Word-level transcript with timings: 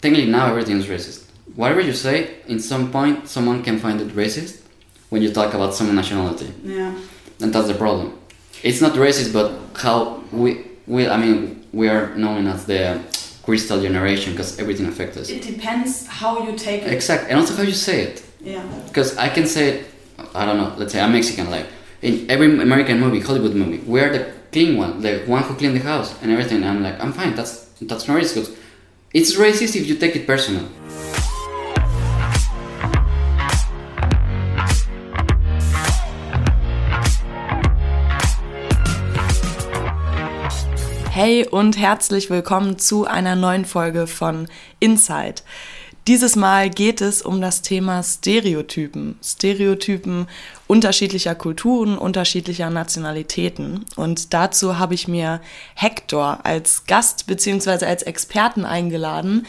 technically 0.00 0.30
now 0.30 0.46
everything 0.50 0.78
is 0.78 0.86
racist. 0.86 1.24
Whatever 1.56 1.80
you 1.80 1.92
say, 1.92 2.36
in 2.46 2.58
some 2.60 2.90
point, 2.92 3.28
someone 3.28 3.62
can 3.62 3.78
find 3.78 4.00
it 4.00 4.08
racist 4.08 4.60
when 5.10 5.22
you 5.22 5.32
talk 5.32 5.54
about 5.54 5.74
some 5.74 5.94
nationality, 5.94 6.52
Yeah. 6.64 6.92
and 7.40 7.52
that's 7.52 7.68
the 7.68 7.74
problem. 7.74 8.12
It's 8.62 8.80
not 8.80 8.92
racist, 8.94 9.32
but 9.32 9.52
how 9.82 10.22
we 10.32 10.64
we 10.86 11.08
I 11.08 11.16
mean 11.16 11.64
we 11.72 11.88
are 11.88 12.14
known 12.16 12.46
as 12.46 12.64
the 12.66 13.00
crystal 13.42 13.80
generation 13.80 14.32
because 14.32 14.58
everything 14.58 14.86
affects 14.86 15.16
us. 15.16 15.28
It 15.30 15.42
depends 15.42 16.06
how 16.06 16.32
you 16.46 16.52
take 16.56 16.82
it. 16.82 16.92
Exactly, 16.92 17.30
and 17.30 17.38
also 17.40 17.54
how 17.54 17.62
you 17.62 17.72
say 17.72 18.02
it. 18.02 18.22
Yeah. 18.40 18.62
Because 18.86 19.16
I 19.16 19.28
can 19.28 19.46
say, 19.46 19.84
I 20.34 20.44
don't 20.46 20.58
know, 20.58 20.72
let's 20.76 20.92
say 20.92 21.00
I'm 21.00 21.12
Mexican, 21.12 21.50
like 21.50 21.66
in 22.02 22.30
every 22.30 22.46
American 22.60 23.00
movie, 23.00 23.20
Hollywood 23.20 23.54
movie, 23.54 23.78
we're 23.86 24.12
the 24.12 24.22
clean 24.52 24.76
one, 24.76 25.00
the 25.00 25.20
one 25.26 25.42
who 25.44 25.54
clean 25.54 25.72
the 25.74 25.80
house 25.80 26.14
and 26.22 26.30
everything. 26.30 26.62
I'm 26.64 26.82
like, 26.82 27.00
I'm 27.02 27.12
fine. 27.12 27.34
That's 27.34 27.52
that's 27.80 28.06
not 28.08 28.18
racist. 28.20 28.54
It's 29.14 29.36
racist 29.38 29.74
if 29.74 29.86
you 29.86 29.94
take 29.94 30.14
it 30.16 30.26
personal. 30.26 30.64
Hey 41.10 41.46
und 41.48 41.78
herzlich 41.78 42.28
willkommen 42.28 42.78
zu 42.78 43.06
einer 43.06 43.34
neuen 43.34 43.64
Folge 43.64 44.06
von 44.06 44.46
Inside. 44.78 45.36
Dieses 46.08 46.36
Mal 46.36 46.70
geht 46.70 47.02
es 47.02 47.20
um 47.20 47.42
das 47.42 47.60
Thema 47.60 48.02
Stereotypen. 48.02 49.18
Stereotypen 49.22 50.26
unterschiedlicher 50.66 51.34
Kulturen, 51.34 51.98
unterschiedlicher 51.98 52.70
Nationalitäten. 52.70 53.84
Und 53.94 54.32
dazu 54.32 54.78
habe 54.78 54.94
ich 54.94 55.06
mir 55.06 55.42
Hector 55.74 56.38
als 56.44 56.86
Gast 56.86 57.26
bzw. 57.26 57.84
als 57.84 58.04
Experten 58.04 58.64
eingeladen. 58.64 59.46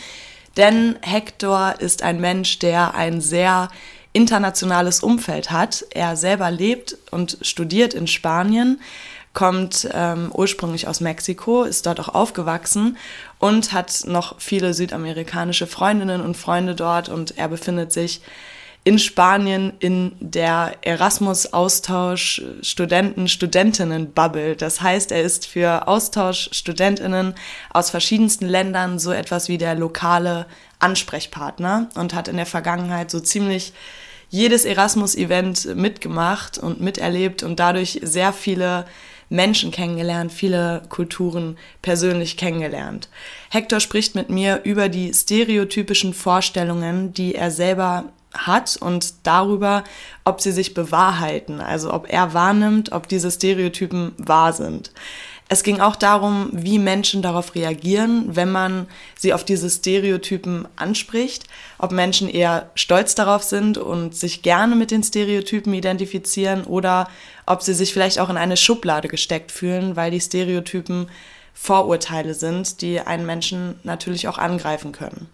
Denn 0.58 0.98
Hector 1.02 1.76
ist 1.80 2.04
ein 2.04 2.20
Mensch, 2.20 2.60
der 2.60 2.94
ein 2.94 3.22
sehr 3.22 3.70
internationales 4.12 5.00
Umfeld 5.00 5.52
hat. 5.52 5.86
Er 5.92 6.18
selber 6.18 6.52
lebt 6.52 6.98
und 7.10 7.38
studiert 7.42 7.94
in 7.94 8.06
Spanien 8.06 8.82
kommt 9.34 9.88
ähm, 9.94 10.32
ursprünglich 10.34 10.88
aus 10.88 11.02
Mexiko, 11.02 11.64
ist 11.64 11.86
dort 11.86 12.00
auch 12.00 12.10
aufgewachsen 12.10 12.98
und 13.40 13.72
hat 13.72 14.04
noch 14.06 14.40
viele 14.40 14.74
südamerikanische 14.74 15.66
Freundinnen 15.66 16.22
und 16.22 16.38
Freunde 16.38 16.76
dort 16.76 17.10
und 17.10 17.38
er 17.38 17.48
befindet 17.48 17.92
sich 17.92 18.22
in 18.84 18.98
Spanien 18.98 19.74
in 19.80 20.14
der 20.20 20.76
Erasmus-Austausch 20.82 22.42
Studenten, 22.62 23.28
Studentinnen-Bubble. 23.28 24.56
Das 24.56 24.82
heißt, 24.82 25.12
er 25.12 25.22
ist 25.22 25.48
für 25.48 25.88
Austauschstudentinnen 25.88 27.36
aus 27.72 27.90
verschiedensten 27.90 28.48
Ländern 28.48 28.98
so 28.98 29.12
etwas 29.12 29.50
wie 29.50 29.58
der 29.58 29.76
lokale 29.76 30.46
Ansprechpartner 30.80 31.90
und 31.96 32.14
hat 32.14 32.30
in 32.30 32.38
der 32.38 32.46
Vergangenheit 32.46 33.12
so 33.12 33.20
ziemlich 33.20 33.74
jedes 34.30 34.64
Erasmus-Event 34.64 35.76
mitgemacht 35.76 36.58
und 36.58 36.80
miterlebt 36.80 37.44
und 37.44 37.60
dadurch 37.60 38.00
sehr 38.04 38.32
viele 38.32 38.86
Menschen 39.30 39.72
kennengelernt, 39.72 40.32
viele 40.32 40.82
Kulturen 40.90 41.58
persönlich 41.82 42.36
kennengelernt. 42.36 43.10
Hector 43.50 43.80
spricht 43.80 44.16
mit 44.16 44.30
mir 44.30 44.62
über 44.64 44.90
die 44.90 45.14
stereotypischen 45.14 46.14
Vorstellungen, 46.14 47.14
die 47.14 47.36
er 47.36 47.52
selber 47.52 48.06
hat 48.34 48.78
und 48.80 49.26
darüber, 49.26 49.84
ob 50.24 50.42
sie 50.42 50.52
sich 50.52 50.74
bewahrheiten, 50.74 51.62
also 51.62 51.94
ob 51.94 52.12
er 52.12 52.34
wahrnimmt, 52.34 52.92
ob 52.92 53.08
diese 53.08 53.32
Stereotypen 53.32 54.14
wahr 54.18 54.54
sind. 54.54 54.92
Es 55.52 55.64
ging 55.64 55.80
auch 55.80 55.96
darum, 55.96 56.50
wie 56.52 56.78
Menschen 56.78 57.24
darauf 57.24 57.56
reagieren, 57.56 58.36
wenn 58.36 58.52
man 58.52 58.86
sie 59.18 59.34
auf 59.34 59.44
diese 59.44 59.68
Stereotypen 59.68 60.68
anspricht, 60.76 61.46
ob 61.80 61.92
Menschen 61.92 62.30
eher 62.30 62.70
stolz 62.76 63.16
darauf 63.16 63.42
sind 63.42 63.80
und 63.80 64.16
sich 64.16 64.44
gerne 64.44 64.76
mit 64.76 64.92
den 64.92 65.02
Stereotypen 65.02 65.74
identifizieren 65.74 66.66
oder 66.66 67.10
ob 67.48 67.64
sie 67.64 67.74
sich 67.74 67.94
vielleicht 67.94 68.20
auch 68.20 68.30
in 68.30 68.38
eine 68.38 68.58
Schublade 68.58 69.08
gesteckt 69.08 69.52
fühlen, 69.52 69.96
weil 69.96 70.12
die 70.12 70.22
Stereotypen 70.22 71.10
Vorurteile 71.56 72.36
sind, 72.36 72.82
die 72.82 73.02
einen 73.02 73.26
Menschen 73.26 73.80
natürlich 73.84 74.28
auch 74.28 74.38
angreifen 74.38 74.92
können. 74.92 75.28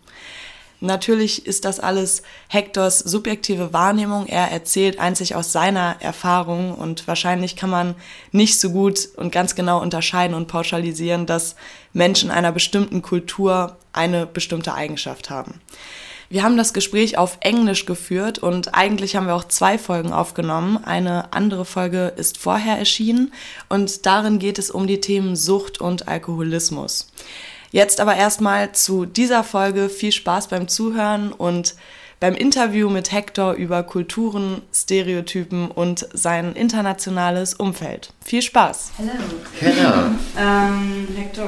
Natürlich 0.81 1.45
ist 1.45 1.65
das 1.65 1.79
alles 1.79 2.21
Hectors 2.47 2.99
subjektive 2.99 3.73
Wahrnehmung. 3.73 4.27
Er 4.27 4.51
erzählt 4.51 4.99
einzig 4.99 5.35
aus 5.35 5.51
seiner 5.51 5.95
Erfahrung 5.99 6.75
und 6.75 7.07
wahrscheinlich 7.07 7.55
kann 7.55 7.69
man 7.69 7.95
nicht 8.31 8.59
so 8.59 8.71
gut 8.71 9.09
und 9.15 9.31
ganz 9.31 9.55
genau 9.55 9.81
unterscheiden 9.81 10.35
und 10.35 10.47
pauschalisieren, 10.47 11.25
dass 11.25 11.55
Menschen 11.93 12.29
einer 12.31 12.51
bestimmten 12.51 13.01
Kultur 13.01 13.77
eine 13.93 14.25
bestimmte 14.25 14.73
Eigenschaft 14.73 15.29
haben. 15.29 15.61
Wir 16.27 16.43
haben 16.43 16.57
das 16.57 16.73
Gespräch 16.73 17.17
auf 17.17 17.37
Englisch 17.41 17.85
geführt 17.85 18.39
und 18.39 18.73
eigentlich 18.73 19.15
haben 19.15 19.27
wir 19.27 19.35
auch 19.35 19.47
zwei 19.47 19.77
Folgen 19.77 20.11
aufgenommen. 20.11 20.83
Eine 20.83 21.33
andere 21.33 21.65
Folge 21.65 22.13
ist 22.15 22.39
vorher 22.39 22.77
erschienen 22.77 23.31
und 23.69 24.05
darin 24.07 24.39
geht 24.39 24.57
es 24.57 24.71
um 24.71 24.87
die 24.87 24.99
Themen 24.99 25.35
Sucht 25.35 25.79
und 25.79 26.07
Alkoholismus. 26.07 27.11
Jetzt 27.75 27.99
aber 27.99 28.15
erstmal 28.15 28.71
zu 28.71 29.05
dieser 29.05 29.43
Folge. 29.43 29.89
Viel 29.89 30.13
Spaß 30.13 30.47
beim 30.47 30.69
Zuhören 30.69 31.33
und 31.33 31.75
beim 32.21 32.33
Interview 32.33 32.89
mit 32.89 33.11
Hector 33.11 33.51
über 33.55 33.83
Kulturen, 33.83 34.61
Stereotypen 34.73 35.69
und 35.71 36.07
sein 36.13 36.53
internationales 36.53 37.53
Umfeld. 37.53 38.13
Viel 38.23 38.41
Spaß! 38.41 38.93
Hello. 38.95 39.11
Hello. 39.59 39.91
Um, 40.37 41.05
Hector, 41.17 41.47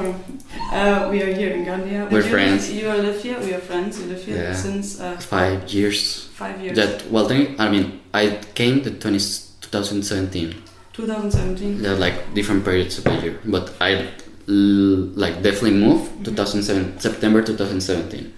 uh, 0.70 1.10
we 1.10 1.22
are 1.22 1.32
here 1.34 1.54
in 1.54 1.64
Gambia. 1.64 2.06
We're 2.10 2.16
you, 2.22 2.28
friends. 2.30 2.70
You 2.70 2.90
live 2.90 3.22
here. 3.22 3.38
We 3.42 3.54
are 3.54 3.62
friends. 3.62 3.98
You 3.98 4.08
live 4.08 4.22
here 4.22 4.36
Yeah. 4.36 4.54
since 4.54 5.00
uh, 5.00 5.18
Five 5.18 5.66
years. 5.72 6.28
five 6.36 6.60
years. 6.62 6.76
That 6.76 7.10
well, 7.10 7.26
then, 7.26 7.54
I 7.58 7.70
mean, 7.70 8.00
I 8.12 8.38
came 8.54 8.82
to 8.82 8.90
20, 8.90 9.18
2017. 9.62 10.54
2017. 10.92 11.80
There 11.80 11.94
are 11.94 11.98
like 11.98 12.34
different 12.34 12.66
periods 12.66 12.98
of 12.98 13.04
the 13.04 13.14
year, 13.14 13.38
but 13.46 13.72
I 13.80 14.08
like 14.48 15.42
definitely 15.42 15.72
moved 15.78 16.24
2007 16.24 16.98
September 17.00 17.42
2017. 17.42 18.32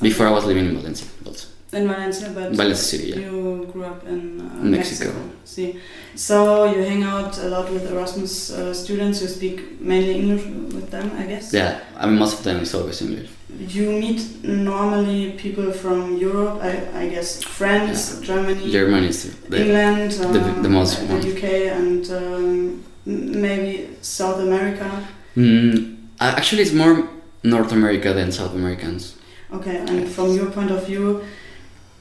Before 0.00 0.26
I 0.26 0.30
was 0.30 0.44
living 0.44 0.66
in 0.66 0.76
Valencia, 0.76 1.08
also. 1.24 1.48
In 1.72 1.88
Valencia, 1.88 2.30
but 2.34 2.52
Valencia 2.52 2.84
City, 2.98 3.08
yeah. 3.10 3.16
you 3.16 3.68
grew 3.72 3.84
up 3.84 4.06
in 4.06 4.40
uh, 4.40 4.44
Mexico. 4.62 5.06
Mexico. 5.12 5.30
See, 5.44 5.80
so 6.14 6.64
you 6.70 6.82
hang 6.82 7.02
out 7.02 7.36
a 7.38 7.48
lot 7.48 7.70
with 7.72 7.90
Erasmus 7.90 8.52
uh, 8.52 8.72
students. 8.72 9.20
You 9.22 9.28
speak 9.28 9.80
mainly 9.80 10.14
English 10.20 10.44
with 10.46 10.90
them, 10.90 11.10
I 11.18 11.24
guess. 11.26 11.52
Yeah, 11.52 11.80
I 11.96 12.06
mean 12.06 12.18
most 12.18 12.38
of 12.38 12.44
them 12.44 12.60
is 12.60 12.74
always 12.74 13.02
English. 13.02 13.30
You 13.58 13.90
meet 13.90 14.44
normally 14.44 15.32
people 15.32 15.72
from 15.72 16.16
Europe, 16.18 16.60
I, 16.62 17.02
I 17.02 17.08
guess 17.08 17.42
France, 17.42 18.20
Germany, 18.20 18.70
Germany 18.70 19.08
is 19.08 19.34
the, 19.48 19.62
England, 19.62 20.12
uh, 20.20 20.32
the- 20.32 20.62
the 20.62 20.68
most 20.68 21.00
the. 21.08 21.36
UK, 21.36 21.44
and 21.80 22.10
um, 22.10 22.84
maybe 23.06 23.88
South 24.02 24.40
America. 24.40 25.08
Mm, 25.36 25.96
actually 26.20 26.62
it's 26.62 26.72
more 26.72 27.08
North 27.42 27.72
America 27.72 28.12
than 28.12 28.32
South 28.32 28.54
Americans. 28.54 29.16
Okay, 29.52 29.76
and 29.76 30.08
from 30.08 30.32
your 30.34 30.50
point 30.50 30.70
of 30.70 30.86
view, 30.86 31.22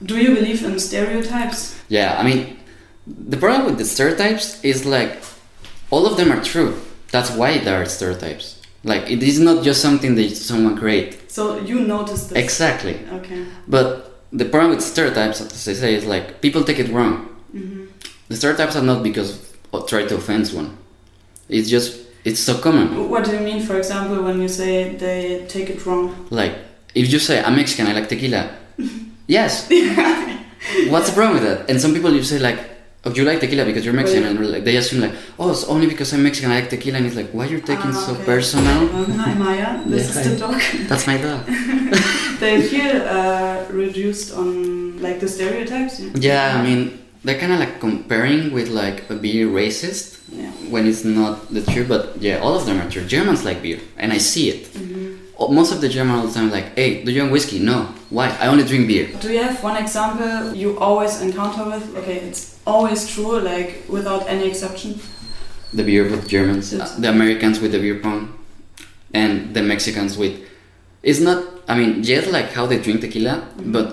do 0.04 0.18
you 0.18 0.34
believe 0.34 0.64
in 0.64 0.80
stereotypes? 0.80 1.80
Yeah, 1.90 2.18
I 2.20 2.24
mean 2.24 2.58
the 3.08 3.38
problem 3.38 3.66
with 3.66 3.78
the 3.78 3.86
stereotypes 3.86 4.64
is 4.64 4.86
like 4.86 5.22
all 5.92 6.06
of 6.08 6.18
them 6.18 6.32
are 6.32 6.44
true. 6.44 6.82
That's 7.12 7.32
why 7.32 7.60
there 7.60 7.82
are 7.82 7.86
stereotypes. 7.86 8.62
Like 8.84 9.10
it 9.10 9.22
is 9.24 9.40
not 9.40 9.64
just 9.64 9.82
something 9.82 10.16
that 10.16 10.36
someone 10.36 10.78
create. 10.78 11.32
So 11.32 11.60
you 11.60 11.82
notice 11.82 12.28
this? 12.28 12.38
Exactly. 12.38 13.00
Okay. 13.12 13.46
But 13.68 14.22
the 14.32 14.46
problem 14.46 14.72
with 14.72 14.84
stereotypes, 14.84 15.42
as 15.42 15.68
I 15.68 15.74
say, 15.74 15.96
is 15.96 16.06
like 16.06 16.42
people 16.42 16.64
take 16.64 16.80
it 16.80 16.90
wrong. 16.90 17.28
hmm 17.52 17.86
The 18.28 18.36
stereotypes 18.36 18.76
are 18.76 18.84
not 18.84 19.04
because 19.04 19.30
of 19.72 19.88
try 19.88 20.06
to 20.06 20.16
offend 20.16 20.48
one. 20.50 20.78
It's 21.48 21.70
just 21.70 22.05
it's 22.26 22.40
so 22.42 22.58
common. 22.60 23.10
What 23.10 23.24
do 23.26 23.32
you 23.32 23.40
mean, 23.40 23.62
for 23.62 23.78
example, 23.78 24.22
when 24.24 24.42
you 24.42 24.50
say 24.50 24.96
they 24.96 25.46
take 25.48 25.70
it 25.70 25.86
wrong? 25.86 26.28
Like 26.30 26.54
if 26.94 27.12
you 27.12 27.20
say 27.20 27.42
I'm 27.44 27.56
Mexican, 27.56 27.88
I 27.88 27.94
like 27.94 28.10
tequila. 28.10 28.50
yes. 29.28 29.70
What's 30.90 31.10
the 31.10 31.14
problem 31.16 31.36
with 31.40 31.44
that? 31.44 31.70
And 31.70 31.80
some 31.80 31.94
people 31.94 32.12
you 32.12 32.24
say 32.24 32.40
like, 32.40 32.58
oh, 33.06 33.12
you 33.14 33.24
like 33.24 33.40
tequila 33.40 33.66
because 33.66 33.86
you're 33.86 33.94
Mexican, 33.94 34.24
and 34.26 34.52
like, 34.52 34.64
they 34.64 34.76
assume 34.78 35.02
like, 35.02 35.14
oh, 35.38 35.52
it's 35.52 35.64
only 35.66 35.86
because 35.88 36.12
I'm 36.14 36.24
Mexican 36.24 36.52
I 36.52 36.62
like 36.62 36.70
tequila, 36.72 36.98
and 36.98 37.06
it's 37.06 37.16
like, 37.16 37.30
why 37.32 37.46
you're 37.46 37.60
taking 37.62 37.92
Ah, 37.94 38.06
so 38.08 38.16
personal? 38.26 38.88
Hi 39.22 39.34
Maya, 39.36 39.84
this 39.86 40.16
is 40.16 40.32
the 40.32 40.38
dog. 40.40 40.60
That's 40.90 41.06
my 41.06 41.18
dog. 41.18 41.46
they 42.40 42.64
feel 42.68 43.02
uh, 43.04 43.66
reduced 43.70 44.34
on 44.36 45.00
like 45.02 45.20
the 45.20 45.28
stereotypes. 45.28 46.00
Yeah, 46.16 46.58
I 46.58 46.64
mean 46.64 47.05
they're 47.26 47.40
kind 47.44 47.52
of 47.56 47.60
like 47.60 47.80
comparing 47.80 48.54
with 48.54 48.70
like 48.70 48.98
a 49.10 49.16
beer 49.16 49.48
racist 49.48 50.06
Yeah. 50.32 50.52
when 50.74 50.84
it's 50.90 51.04
not 51.04 51.34
the 51.56 51.62
truth. 51.72 51.88
But 51.94 52.04
yeah, 52.28 52.38
all 52.44 52.56
of 52.60 52.64
them 52.68 52.78
are 52.82 52.90
true. 52.94 53.04
Germans 53.16 53.42
like 53.50 53.60
beer, 53.66 53.80
and 54.02 54.10
I 54.18 54.20
see 54.32 54.46
it. 54.54 54.62
Mhm. 54.74 55.18
Oh, 55.38 55.50
Most 55.60 55.72
of 55.76 55.80
the 55.82 55.90
German 55.90 56.14
all 56.18 56.26
the 56.28 56.34
time 56.38 56.50
like, 56.58 56.68
hey, 56.80 57.04
do 57.04 57.10
you 57.12 57.22
want 57.24 57.34
whiskey? 57.34 57.60
No. 57.60 57.78
Why? 58.10 58.28
I 58.44 58.46
only 58.48 58.64
drink 58.64 58.88
beer. 58.88 59.08
Do 59.26 59.30
you 59.36 59.42
have 59.44 59.58
one 59.70 59.76
example 59.86 60.56
you 60.56 60.70
always 60.80 61.14
encounter 61.22 61.64
with? 61.72 61.86
Okay, 62.00 62.18
it's 62.30 62.42
always 62.66 63.02
true, 63.14 63.40
like 63.52 63.70
without 63.90 64.24
any 64.34 64.46
exception. 64.52 64.92
The 65.74 65.84
beer 65.84 66.04
with 66.12 66.24
Germans, 66.36 66.74
uh, 66.74 66.88
the 67.04 67.10
Americans 67.10 67.60
with 67.60 67.72
the 67.76 67.80
beer 67.80 68.00
pong, 68.06 68.22
and 69.14 69.54
the 69.54 69.62
Mexicans 69.62 70.18
with. 70.18 70.36
It's 71.04 71.20
not 71.20 71.40
I 71.68 71.74
mean, 71.80 72.04
just 72.04 72.28
like 72.32 72.54
how 72.54 72.66
they 72.68 72.78
drink 72.78 73.02
tequila, 73.02 73.42
but 73.58 73.88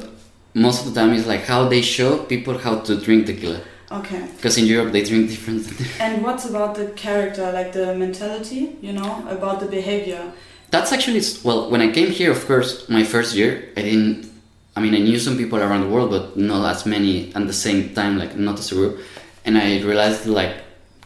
most 0.55 0.87
of 0.87 0.95
the 0.95 1.01
time 1.01 1.13
it's 1.15 1.27
like 1.27 1.45
how 1.45 1.69
they 1.69 1.83
show 1.83 2.19
people 2.25 2.59
how 2.59 2.81
to 2.81 3.01
drink 3.01 3.27
tequila. 3.27 3.61
Okay. 3.91 4.27
Because 4.37 4.57
in 4.57 4.67
Europe 4.67 4.93
they 4.93 5.05
drink 5.05 5.29
different. 5.29 5.67
And 6.01 6.23
what's 6.23 6.45
about 6.47 6.75
the 6.75 6.87
character, 6.91 7.53
like 7.53 7.73
the 7.73 7.95
mentality, 7.95 8.77
you 8.81 8.93
know, 8.93 9.27
about 9.29 9.61
the 9.61 9.67
behavior? 9.67 10.33
That's 10.71 10.93
actually 10.93 11.23
well. 11.45 11.71
When 11.71 11.83
I 11.83 11.93
came 11.93 12.11
here, 12.11 12.31
of 12.31 12.47
course, 12.47 12.89
my 12.89 13.05
first 13.05 13.37
year, 13.37 13.69
I 13.77 13.83
didn't. 13.83 14.31
I 14.75 14.81
mean, 14.81 14.95
I 14.95 15.01
knew 15.01 15.19
some 15.19 15.37
people 15.37 15.59
around 15.59 15.83
the 15.83 15.89
world, 15.89 16.11
but 16.11 16.39
not 16.39 16.65
as 16.75 16.87
many 16.87 17.35
at 17.35 17.47
the 17.47 17.53
same 17.53 17.95
time, 17.95 18.17
like 18.17 18.37
not 18.37 18.59
as 18.59 18.73
a 18.73 18.75
group. 18.75 19.01
And 19.45 19.59
I 19.59 19.83
realized 19.83 20.25
like 20.25 20.57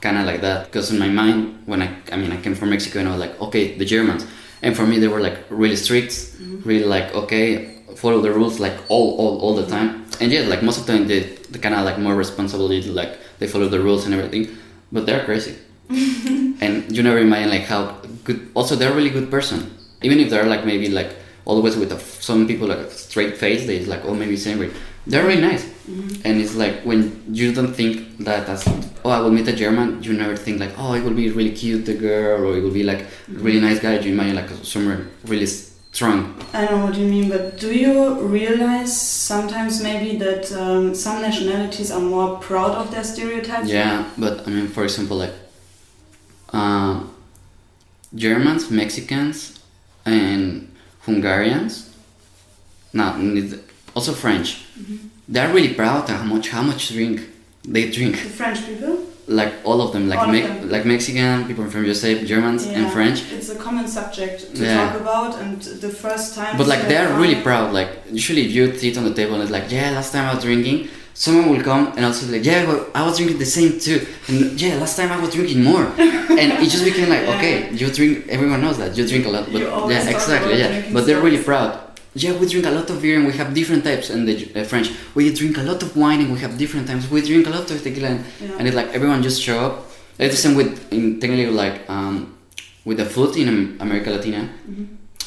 kind 0.01 0.19
of 0.19 0.25
like 0.25 0.41
that 0.43 0.67
because 0.67 0.93
in 0.93 0.99
my 1.01 1.09
mind, 1.09 1.63
when 1.67 1.83
I, 1.83 1.91
I 2.13 2.17
mean, 2.17 2.31
I 2.31 2.41
came 2.41 2.55
from 2.55 2.71
Mexico 2.71 3.01
and 3.01 3.09
I 3.09 3.11
was 3.13 3.21
like, 3.21 3.41
okay, 3.41 3.77
the 3.77 3.85
Germans, 3.85 4.25
and 4.63 4.77
for 4.77 4.87
me 4.87 5.01
they 5.01 5.09
were 5.09 5.21
like 5.21 5.39
really 5.51 5.75
strict, 5.75 6.13
mm-hmm. 6.13 6.63
really 6.63 6.85
like 6.85 7.13
okay, 7.15 7.76
follow 7.97 8.21
the 8.21 8.31
rules 8.31 8.61
like 8.61 8.77
all 8.89 9.17
all, 9.17 9.41
all 9.41 9.55
the 9.55 9.67
time. 9.67 10.05
And 10.21 10.31
yeah, 10.31 10.43
like 10.43 10.63
most 10.63 10.79
of 10.81 10.87
the 10.87 10.93
time 10.93 11.09
they, 11.09 11.21
they 11.51 11.59
kind 11.59 11.75
of 11.75 11.85
like 11.85 11.99
more 11.99 12.15
responsibility, 12.15 12.91
like 12.91 13.19
they 13.39 13.49
follow 13.49 13.69
the 13.69 13.81
rules 13.81 14.07
and 14.07 14.15
everything, 14.15 14.57
but 14.93 15.07
they're 15.07 15.25
crazy. 15.25 15.57
and 15.91 16.91
you 16.95 17.03
never 17.03 17.19
imagine 17.19 17.51
like 17.51 17.65
how 17.65 17.97
good. 18.25 18.51
Also, 18.55 18.77
they're 18.77 18.93
a 18.93 18.97
really 18.97 19.11
good 19.11 19.31
person. 19.31 19.73
Even 20.03 20.19
if 20.21 20.31
they're 20.31 20.47
like 20.47 20.65
maybe 20.65 20.89
like 20.89 21.15
always 21.45 21.77
with 21.77 21.93
a, 21.93 21.99
some 21.99 22.47
people 22.47 22.69
like 22.69 22.79
a 22.79 22.91
straight 22.91 23.37
face, 23.37 23.67
they 23.67 23.85
like 23.85 24.05
oh 24.05 24.15
maybe 24.15 24.37
same 24.37 24.59
way. 24.59 24.71
They're 25.07 25.25
really 25.25 25.41
nice, 25.41 25.65
mm-hmm. 25.65 26.27
and 26.27 26.41
it's 26.41 26.57
like 26.57 26.83
when 26.83 27.23
you 27.33 27.55
don't 27.55 27.73
think 27.73 28.19
that 28.19 28.49
as 28.49 28.67
oh 29.05 29.11
I 29.11 29.21
will 29.21 29.31
meet 29.31 29.47
a 29.47 29.55
German, 29.55 30.03
you 30.03 30.13
never 30.13 30.37
think 30.37 30.59
like 30.59 30.73
oh 30.77 30.95
it 30.95 31.05
will 31.05 31.15
be 31.15 31.31
really 31.31 31.53
cute 31.53 31.87
the 31.87 31.95
girl 31.95 32.45
or 32.45 32.57
it 32.59 32.63
will 32.63 32.73
be 32.73 32.83
like 32.83 33.07
really 33.29 33.59
mm-hmm. 33.61 33.67
nice 33.67 33.79
guy. 33.79 33.99
You 34.01 34.13
imagine 34.13 34.35
like 34.35 34.51
someone 34.65 35.09
really 35.25 35.47
strong. 35.97 36.35
I 36.53 36.67
know 36.67 36.85
what 36.85 36.95
you 36.95 37.07
mean, 37.07 37.31
but 37.31 37.59
do 37.59 37.73
you 37.75 38.21
realize 38.21 38.93
sometimes 39.01 39.83
maybe 39.83 40.19
that 40.19 40.53
um, 40.53 40.95
some 40.95 41.23
nationalities 41.23 41.91
are 41.91 42.01
more 42.01 42.37
proud 42.37 42.73
of 42.73 42.91
their 42.91 43.03
stereotypes? 43.03 43.69
Yeah, 43.69 44.05
but 44.19 44.47
I 44.47 44.51
mean 44.51 44.69
for 44.69 44.85
example 44.85 45.17
like 45.17 45.33
uh, 46.53 47.03
Germans, 48.15 48.71
Mexicans, 48.71 49.59
and 50.05 50.69
Hungarians. 51.07 51.73
No, 52.93 53.07
also 53.95 54.13
French. 54.13 54.49
They're 55.29 55.53
really 55.53 55.75
proud 55.75 56.11
of 56.11 56.11
how 56.11 56.25
much 56.25 56.51
how 56.51 56.63
much 56.63 56.91
drink 56.91 57.21
they 57.65 57.91
drink. 57.91 58.15
The 58.17 58.37
French 58.43 58.67
people? 58.67 58.99
Like 59.29 59.53
all 59.65 59.81
of 59.83 59.93
them, 59.93 60.09
like 60.09 60.21
All 60.21 60.29
Me- 60.29 60.43
them. 60.43 60.71
like 60.71 60.85
Mexican 60.85 61.45
people 61.49 61.65
from 61.69 61.85
USA, 61.85 62.25
Germans, 62.25 62.65
and 62.67 62.93
French. 62.93 63.19
It's 63.33 63.49
a 63.49 63.57
common 63.57 63.89
subject 63.89 64.55
to 64.55 64.63
Yeah. 64.63 64.77
talk 64.93 65.01
about, 65.01 65.41
and 65.41 65.61
the 65.61 65.89
first 66.05 66.37
time. 66.37 66.57
But 66.57 66.67
like 66.69 66.83
they 66.83 66.91
they're 66.95 67.13
really 67.23 67.41
proud. 67.49 67.73
Like 67.73 67.91
usually, 68.13 68.43
if 68.47 68.53
you 68.53 68.65
sit 68.79 68.97
on 68.99 69.05
the 69.05 69.15
table 69.21 69.35
and 69.35 69.43
it's 69.43 69.51
like, 69.59 69.69
yeah, 69.77 69.91
last 69.99 70.13
time 70.13 70.25
I 70.31 70.35
was 70.35 70.45
drinking, 70.45 70.89
someone 71.15 71.47
will 71.51 71.63
come 71.71 71.93
and 71.97 72.05
also 72.05 72.23
like, 72.31 72.45
yeah, 72.45 72.61
well, 72.69 72.87
I 72.95 73.03
was 73.05 73.17
drinking 73.19 73.39
the 73.39 73.51
same 73.59 73.81
too, 73.81 73.99
and 74.29 74.39
yeah, 74.63 74.77
last 74.77 74.97
time 74.97 75.11
I 75.11 75.19
was 75.21 75.31
drinking 75.35 75.61
more, 75.65 75.85
and 76.41 76.49
it 76.63 76.69
just 76.71 76.85
became 76.85 77.09
like, 77.09 77.23
Yeah. 77.27 77.35
okay, 77.37 77.55
you 77.75 77.87
drink. 77.91 78.29
Everyone 78.29 78.61
knows 78.61 78.79
that 78.79 78.97
you 78.97 79.05
drink 79.09 79.27
a 79.27 79.31
lot, 79.31 79.45
but 79.53 79.61
yeah, 79.91 80.09
exactly, 80.09 80.59
yeah. 80.63 80.71
But 80.93 81.07
they're 81.07 81.21
really 81.21 81.43
proud. 81.43 81.73
Yeah, 82.23 82.33
we 82.41 82.45
drink 82.49 82.67
a 82.67 82.71
lot 82.71 82.89
of 82.91 83.03
beer 83.03 83.17
and 83.19 83.27
we 83.27 83.35
have 83.41 83.53
different 83.53 83.85
types. 83.85 84.09
And 84.11 84.27
the 84.29 84.35
uh, 84.61 84.65
French, 84.65 84.89
we 85.15 85.33
drink 85.41 85.59
a 85.59 85.63
lot 85.71 85.83
of 85.83 85.91
wine 85.97 86.21
and 86.23 86.33
we 86.33 86.39
have 86.41 86.57
different 86.63 86.87
types. 86.89 87.11
We 87.11 87.21
drink 87.21 87.47
a 87.47 87.51
lot 87.51 87.71
of 87.71 87.83
tequila, 87.83 88.09
and, 88.15 88.25
Yeah. 88.41 88.57
and 88.59 88.67
it's 88.69 88.77
like 88.81 88.89
everyone 88.97 89.23
just 89.23 89.39
show 89.43 89.59
up. 89.67 89.75
It's 90.19 90.35
the 90.37 90.41
same 90.49 90.55
with 90.57 90.71
in 90.93 91.21
technically 91.21 91.51
like 91.65 91.77
um, 91.91 92.17
with 92.87 92.97
the 93.03 93.05
food 93.15 93.37
in 93.37 93.49
America 93.81 94.11
Latina 94.11 94.49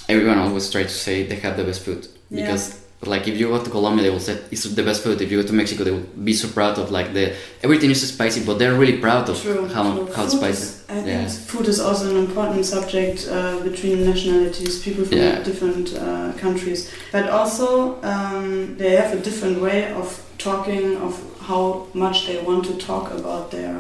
everyone 0.07 0.39
always 0.39 0.69
tries 0.71 0.87
to 0.87 0.93
say 0.97 1.23
they 1.27 1.35
have 1.35 1.55
the 1.57 1.63
best 1.63 1.81
food 1.85 2.07
Yeah. 2.31 2.45
because 2.45 2.78
like 3.05 3.27
if 3.29 3.37
you 3.39 3.47
go 3.47 3.63
to 3.63 3.69
Colombia 3.69 4.03
they 4.03 4.09
will 4.09 4.19
say 4.19 4.37
it's 4.51 4.63
the 4.63 4.83
best 4.83 5.03
food 5.03 5.21
if 5.21 5.31
you 5.31 5.41
go 5.41 5.47
to 5.47 5.53
Mexico 5.53 5.83
they 5.85 5.91
will 5.91 6.09
be 6.23 6.33
so 6.33 6.47
proud 6.49 6.77
of 6.77 6.91
like 6.91 7.13
the 7.13 7.33
everything 7.63 7.89
is 7.89 8.05
spicy 8.07 8.43
but 8.43 8.59
they're 8.59 8.75
really 8.77 8.97
proud 8.97 9.29
of 9.29 9.41
True, 9.41 9.67
how 9.69 9.83
true. 9.95 10.05
how 10.13 10.23
food 10.27 10.31
spicy 10.37 10.63
Is, 10.63 10.83
I 10.89 11.01
think 11.01 11.29
food 11.29 11.67
is 11.67 11.79
also 11.79 12.09
an 12.09 12.17
important 12.17 12.65
subject 12.65 13.27
uh, 13.31 13.59
between 13.61 14.03
nationalities, 14.05 14.81
people 14.83 15.05
from 15.05 15.17
Yeah. 15.17 15.43
different 15.43 15.93
uh, 15.95 16.33
countries. 16.37 16.91
But 17.11 17.29
also, 17.29 18.01
um, 18.03 18.75
they 18.77 18.95
have 18.95 19.13
a 19.13 19.21
different 19.21 19.61
way 19.61 19.93
of 19.93 20.07
talking, 20.39 20.97
of 20.97 21.13
how 21.49 21.87
much 21.93 22.27
they 22.27 22.37
want 22.49 22.63
to 22.65 22.75
talk 22.77 23.05
about 23.19 23.51
their 23.51 23.75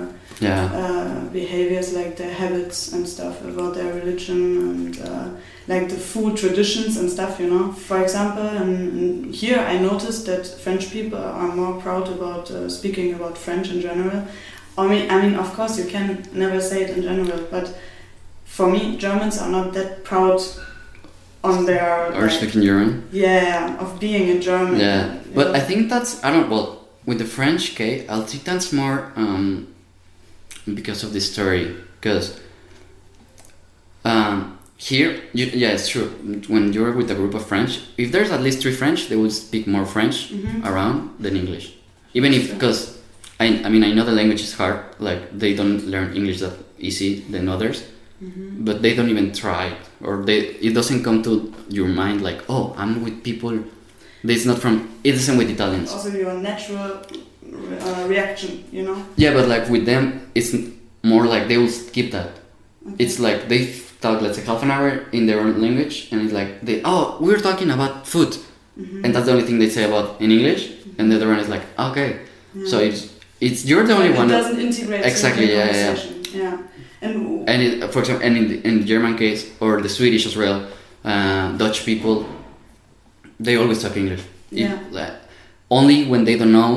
yeah 0.47 0.63
uh, 0.81 1.19
behaviors, 1.39 1.87
like 1.99 2.11
their 2.21 2.33
habits 2.33 2.79
and 2.93 3.07
stuff, 3.15 3.35
about 3.51 3.73
their 3.75 3.91
religion 4.01 4.41
and 4.69 4.99
uh, 5.09 5.27
like 5.67 5.85
the 5.93 6.01
food 6.11 6.37
traditions 6.43 6.97
and 6.99 7.07
stuff, 7.09 7.39
you 7.39 7.49
know. 7.53 7.71
For 7.71 7.97
example, 8.05 8.47
and, 8.61 8.73
and 8.99 9.35
here 9.41 9.59
I 9.73 9.77
noticed 9.89 10.25
that 10.25 10.43
French 10.63 10.85
people 10.91 11.19
are 11.41 11.55
more 11.55 11.75
proud 11.81 12.07
about 12.07 12.49
uh, 12.51 12.69
speaking 12.69 13.13
about 13.13 13.37
French 13.37 13.69
in 13.69 13.81
general. 13.81 14.19
I 14.77 14.87
mean, 14.87 15.11
I 15.11 15.21
mean, 15.21 15.35
of 15.35 15.53
course, 15.57 15.77
you 15.79 15.85
can 15.95 16.07
never 16.33 16.59
say 16.61 16.83
it 16.85 16.89
in 16.97 17.03
general, 17.03 17.41
but 17.51 17.67
for 18.45 18.67
me, 18.71 18.97
Germans 18.97 19.37
are 19.41 19.51
not 19.57 19.73
that 19.73 20.03
proud 20.03 20.41
on 21.43 21.65
their 21.65 22.13
or 22.13 22.21
like, 22.21 22.31
speaking 22.31 22.61
German 22.61 23.07
yeah 23.11 23.77
of 23.79 23.99
being 23.99 24.29
a 24.35 24.39
German. 24.39 24.77
yeah 24.79 25.17
but. 25.33 25.55
I 25.55 25.61
think 25.61 25.89
that's 25.89 26.21
I 26.23 26.31
don't 26.31 26.49
well 26.49 26.78
with 27.05 27.17
the 27.19 27.25
French 27.25 27.75
case 27.75 28.05
I'll 28.09 28.23
think 28.25 28.43
that's 28.43 28.71
more 28.73 29.11
um, 29.15 29.67
because 30.73 31.03
of 31.03 31.13
the 31.13 31.21
story 31.21 31.75
because 31.99 32.39
um, 34.05 34.57
here 34.77 35.21
you, 35.33 35.45
yeah 35.47 35.69
it's 35.71 35.89
true 35.89 36.07
when 36.47 36.71
you're 36.73 36.91
with 36.93 37.11
a 37.11 37.15
group 37.15 37.33
of 37.33 37.45
French 37.45 37.81
if 37.97 38.11
there's 38.11 38.31
at 38.31 38.41
least 38.41 38.61
three 38.61 38.71
French 38.73 39.09
they 39.09 39.15
will 39.15 39.31
speak 39.31 39.67
more 39.67 39.85
French 39.85 40.31
Mhm. 40.31 40.65
around 40.65 41.09
than 41.19 41.35
English. 41.35 41.73
Even 42.13 42.33
if 42.33 42.53
because 42.53 42.97
I, 43.39 43.61
I 43.65 43.69
mean 43.69 43.83
I 43.83 43.91
know 43.93 44.05
the 44.05 44.11
language 44.11 44.41
is 44.41 44.53
hard, 44.53 44.79
like 44.99 45.37
they 45.37 45.53
don't 45.55 45.85
learn 45.87 46.15
English 46.15 46.39
that 46.39 46.53
easy 46.79 47.21
than 47.29 47.47
others, 47.49 47.83
Mhm. 48.23 48.65
but 48.65 48.81
they 48.81 48.95
don't 48.95 49.09
even 49.09 49.31
try 49.33 49.73
or 50.01 50.23
they 50.23 50.39
it 50.67 50.73
doesn't 50.73 51.03
come 51.03 51.21
to 51.23 51.53
your 51.69 51.87
mind 51.87 52.21
like 52.21 52.39
oh 52.49 52.73
I'm 52.77 53.03
with 53.03 53.23
people. 53.23 53.63
It's 54.23 54.45
not 54.45 54.59
from. 54.59 54.89
It's 55.03 55.17
the 55.19 55.23
same 55.23 55.37
with 55.37 55.49
Italians. 55.49 55.91
Also, 55.91 56.09
your 56.09 56.33
natural 56.33 57.01
uh, 57.81 58.05
reaction, 58.07 58.63
you 58.71 58.83
know. 58.83 58.97
Yeah, 59.15 59.33
but 59.33 59.47
like 59.47 59.69
with 59.69 59.85
them, 59.85 60.29
it's 60.35 60.53
more 61.03 61.25
like 61.25 61.47
they 61.47 61.57
will 61.57 61.69
skip 61.69 62.11
that. 62.11 62.31
It's 62.97 63.19
like 63.19 63.47
they 63.47 63.73
talk 64.01 64.21
let's 64.21 64.37
say 64.37 64.45
half 64.45 64.63
an 64.63 64.71
hour 64.71 65.05
in 65.11 65.25
their 65.27 65.39
own 65.39 65.61
language, 65.61 66.09
and 66.11 66.21
it's 66.21 66.33
like 66.33 66.61
they 66.61 66.81
oh 66.83 67.17
we're 67.21 67.39
talking 67.39 67.69
about 67.71 68.07
food, 68.07 68.35
Mhm. 68.79 69.03
and 69.03 69.13
that's 69.15 69.25
the 69.25 69.31
only 69.33 69.45
thing 69.45 69.59
they 69.59 69.69
say 69.69 69.83
about 69.83 70.19
in 70.21 70.31
English, 70.31 70.69
and 70.97 71.11
the 71.11 71.15
other 71.17 71.27
one 71.27 71.39
is 71.39 71.49
like 71.49 71.63
okay. 71.77 72.19
Yeah. 72.55 72.67
So 72.71 72.79
it's 72.79 73.07
it's 73.39 73.65
you're 73.65 73.85
the 73.85 73.93
only 73.93 74.09
Like, 74.09 74.17
one. 74.19 74.27
It 74.29 74.33
doesn't 74.33 74.59
integrate 74.59 75.05
Exactly, 75.05 75.47
yeah, 75.51 75.71
yeah, 75.71 75.95
yeah. 76.33 76.41
yeah. 76.41 76.57
And 77.01 77.47
and 77.47 77.61
it, 77.61 77.91
for 77.93 77.99
example, 77.99 78.25
and 78.27 78.35
in 78.37 78.45
the, 78.49 78.67
in 78.67 78.73
the 78.79 78.85
German 78.85 79.15
case 79.17 79.47
or 79.61 79.81
the 79.81 79.87
Swedish 79.89 80.25
as 80.25 80.35
well, 80.35 80.67
uh, 81.05 81.55
Dutch 81.57 81.85
people, 81.85 82.25
they 83.39 83.55
always 83.57 83.81
talk 83.81 83.95
English. 83.97 84.21
It- 84.51 84.59
Yeah. 84.65 84.77
like, 84.91 85.13
only 85.69 86.05
when 86.11 86.23
they 86.25 86.35
don't 86.37 86.51
know 86.51 86.71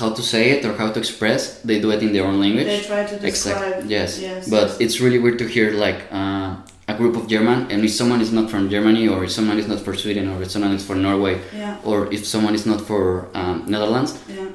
how 0.00 0.10
to 0.18 0.22
say 0.22 0.50
it 0.54 0.64
or 0.64 0.72
how 0.80 0.88
to 0.94 0.98
express, 0.98 1.40
they 1.68 1.78
do 1.80 1.90
it 1.90 2.02
in 2.02 2.12
their 2.12 2.24
own 2.30 2.38
language. 2.40 2.66
they 2.66 2.80
try 2.80 3.02
to 3.04 3.16
describe. 3.18 3.56
Exactly. 3.62 3.90
Yes. 3.96 4.10
Yes. 4.20 4.48
But 4.48 4.68
it's 4.84 4.96
really 5.04 5.18
weird 5.24 5.38
to 5.38 5.46
hear 5.56 5.68
like 5.86 6.00
uh, 6.20 6.50
a 6.92 6.94
group 7.00 7.14
of 7.16 7.24
German, 7.28 7.58
and 7.70 7.84
if 7.84 7.92
someone 8.00 8.20
is 8.26 8.32
not 8.32 8.50
from 8.50 8.68
Germany, 8.70 9.04
or 9.08 9.18
if 9.24 9.30
someone 9.30 9.58
is 9.62 9.68
not 9.72 9.80
for 9.84 9.94
Sweden, 9.94 10.28
or 10.32 10.42
if 10.42 10.50
someone 10.50 10.72
is 10.78 10.84
for 10.88 10.96
Norway, 10.96 11.34
Yeah. 11.62 11.76
or 11.88 11.96
if 12.16 12.22
someone 12.26 12.54
is 12.54 12.64
not 12.66 12.80
for 12.88 13.02
um, 13.40 13.56
Netherlands, 13.74 14.12
Yeah. 14.28 14.48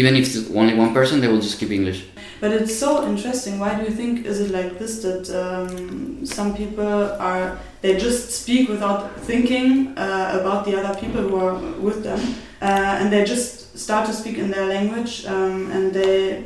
even 0.00 0.14
if 0.16 0.22
it's 0.28 0.50
only 0.54 0.74
one 0.74 0.92
person, 0.94 1.20
they 1.20 1.28
will 1.32 1.40
just 1.48 1.58
keep 1.60 1.70
English. 1.70 2.00
But 2.40 2.52
it's 2.52 2.78
so 2.78 3.06
interesting. 3.06 3.58
Why 3.58 3.74
do 3.78 3.84
you 3.84 3.90
think 3.90 4.24
is 4.24 4.40
it 4.40 4.50
like 4.50 4.78
this 4.78 5.02
that 5.02 5.28
um, 5.30 6.24
some 6.24 6.56
people 6.56 7.12
are 7.20 7.58
they 7.82 7.98
just 7.98 8.30
speak 8.30 8.68
without 8.68 9.14
thinking 9.20 9.88
uh, 9.98 10.38
about 10.40 10.64
the 10.64 10.74
other 10.78 10.98
people 10.98 11.22
who 11.22 11.36
are 11.36 11.54
with 11.78 12.02
them, 12.02 12.18
uh, 12.62 12.98
and 12.98 13.12
they 13.12 13.24
just 13.24 13.78
start 13.78 14.06
to 14.06 14.14
speak 14.14 14.38
in 14.38 14.50
their 14.50 14.66
language, 14.66 15.26
um, 15.26 15.70
and 15.70 15.92
they 15.92 16.42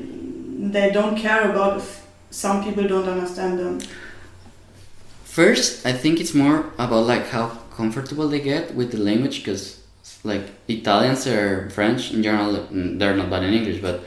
they 0.72 0.90
don't 0.90 1.16
care 1.16 1.50
about 1.50 1.76
if 1.76 2.04
some 2.30 2.64
people 2.64 2.88
don't 2.88 3.08
understand 3.08 3.58
them. 3.60 3.80
First, 5.24 5.86
I 5.86 5.92
think 5.92 6.20
it's 6.20 6.34
more 6.34 6.72
about 6.78 7.06
like 7.06 7.26
how 7.28 7.48
comfortable 7.76 8.28
they 8.28 8.40
get 8.40 8.74
with 8.74 8.90
the 8.90 8.98
language 8.98 9.44
because 9.44 9.80
like 10.24 10.42
Italians 10.68 11.26
or 11.26 11.70
French 11.70 12.12
in 12.12 12.22
general, 12.22 12.66
they're 12.70 13.16
not 13.16 13.30
bad 13.30 13.44
in 13.44 13.54
English, 13.54 13.80
but 13.80 14.02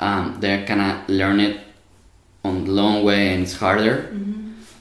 um, 0.00 0.36
they 0.40 0.64
kind 0.64 0.80
of 0.80 1.08
learn 1.08 1.40
it 1.40 1.60
on 2.44 2.64
the 2.64 2.70
long 2.70 3.04
way 3.04 3.34
and 3.34 3.42
it's 3.42 3.56
harder. 3.56 4.12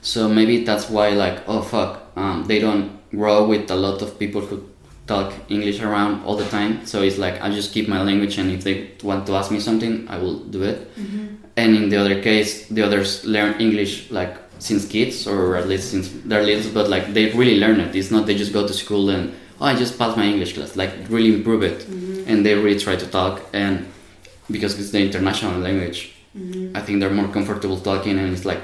So 0.01 0.29
maybe 0.29 0.63
that's 0.63 0.89
why 0.89 1.09
like 1.09 1.43
oh 1.47 1.61
fuck, 1.61 2.11
um, 2.15 2.45
they 2.47 2.59
don't 2.59 2.91
grow 3.11 3.47
with 3.47 3.71
a 3.71 3.75
lot 3.75 4.01
of 4.01 4.19
people 4.19 4.41
who 4.41 4.63
talk 5.07 5.33
English 5.49 5.81
around 5.81 6.23
all 6.25 6.35
the 6.35 6.45
time. 6.49 6.85
So 6.85 7.01
it's 7.01 7.17
like 7.17 7.41
I 7.41 7.49
just 7.49 7.73
keep 7.73 7.87
my 7.87 8.01
language, 8.01 8.37
and 8.37 8.51
if 8.51 8.63
they 8.63 8.91
want 9.03 9.25
to 9.27 9.33
ask 9.35 9.51
me 9.51 9.59
something, 9.59 10.07
I 10.09 10.17
will 10.17 10.39
do 10.39 10.63
it. 10.63 10.87
And 11.57 11.75
in 11.75 11.89
the 11.89 11.97
other 11.97 12.21
case, 12.21 12.67
the 12.67 12.81
others 12.83 13.23
learn 13.25 13.59
English 13.61 14.11
like 14.11 14.35
since 14.59 14.85
kids 14.87 15.25
or 15.27 15.55
at 15.55 15.67
least 15.67 15.89
since 15.91 16.09
they're 16.25 16.43
little, 16.43 16.71
but 16.73 16.89
like 16.89 17.13
they 17.13 17.31
really 17.31 17.59
learn 17.59 17.79
it. 17.79 17.95
It's 17.95 18.11
not 18.11 18.25
they 18.25 18.35
just 18.37 18.53
go 18.53 18.67
to 18.67 18.73
school 18.73 19.09
and 19.09 19.33
oh 19.61 19.65
I 19.65 19.75
just 19.75 19.97
passed 19.97 20.17
my 20.17 20.25
English 20.25 20.53
class. 20.53 20.75
Like 20.75 20.91
really 21.09 21.33
improve 21.33 21.63
it, 21.63 21.79
Mm-hmm. 21.87 22.29
and 22.29 22.45
they 22.45 22.53
really 22.55 22.79
try 22.79 22.95
to 22.95 23.07
talk 23.07 23.41
and 23.53 23.85
because 24.51 24.79
it's 24.79 24.91
the 24.91 25.01
international 25.01 25.59
language, 25.59 26.11
Mm-hmm. 26.37 26.75
I 26.75 26.81
think 26.81 26.99
they're 26.99 27.17
more 27.21 27.29
comfortable 27.29 27.79
talking 27.79 28.19
and 28.19 28.33
it's 28.35 28.43
like 28.43 28.59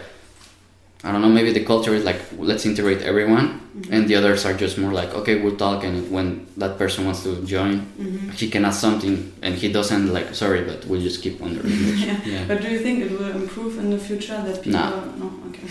I 1.06 1.12
don't 1.14 1.22
know 1.22 1.30
maybe 1.30 1.52
the 1.54 1.64
culture 1.64 1.96
is 1.96 2.04
like 2.04 2.20
let's 2.38 2.66
integrate 2.66 3.02
everyone 3.02 3.48
Mm-hmm. 3.72 3.94
and 3.94 4.02
the 4.10 4.16
others 4.20 4.46
are 4.46 4.54
just 4.54 4.78
more 4.78 4.92
like 4.92 5.12
okay 5.20 5.36
we'll 5.42 5.56
talk 5.56 5.86
and 5.86 6.12
when 6.12 6.28
that 6.58 6.78
person 6.78 7.06
wants 7.06 7.24
to 7.24 7.32
join 7.46 7.76
Mm-hmm. 7.80 8.30
he 8.32 8.50
can 8.50 8.66
ask 8.66 8.82
something 8.82 9.16
and 9.42 9.56
he 9.56 9.72
doesn't 9.72 10.12
like 10.18 10.36
sorry 10.36 10.62
but 10.70 10.84
we'll 10.88 11.00
just 11.10 11.20
keep 11.24 11.42
on 11.42 11.50
the 11.56 11.64
language 11.70 12.02
Yeah. 12.10 12.20
yeah 12.34 12.44
But 12.50 12.58
do 12.62 12.68
you 12.76 12.80
think 12.86 12.98
it 13.06 13.12
will 13.18 13.32
improve 13.42 13.74
in 13.80 13.88
the 13.96 14.02
future 14.10 14.36
that 14.48 14.58
people? 14.62 14.82
No. 14.82 14.88
No. 15.22 15.28
Okay. 15.48 15.66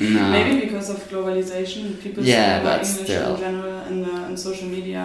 no 0.18 0.22
Maybe 0.36 0.54
because 0.66 0.90
of 0.90 0.98
globalization, 1.12 1.82
people 2.02 2.24
Yeah, 2.24 2.58
speak 2.58 2.62
about 2.66 2.80
English 2.88 3.06
still. 3.06 3.34
in 3.36 3.40
general, 3.46 3.78
and 3.88 4.30
in 4.32 4.36
social 4.48 4.68
media, 4.76 5.02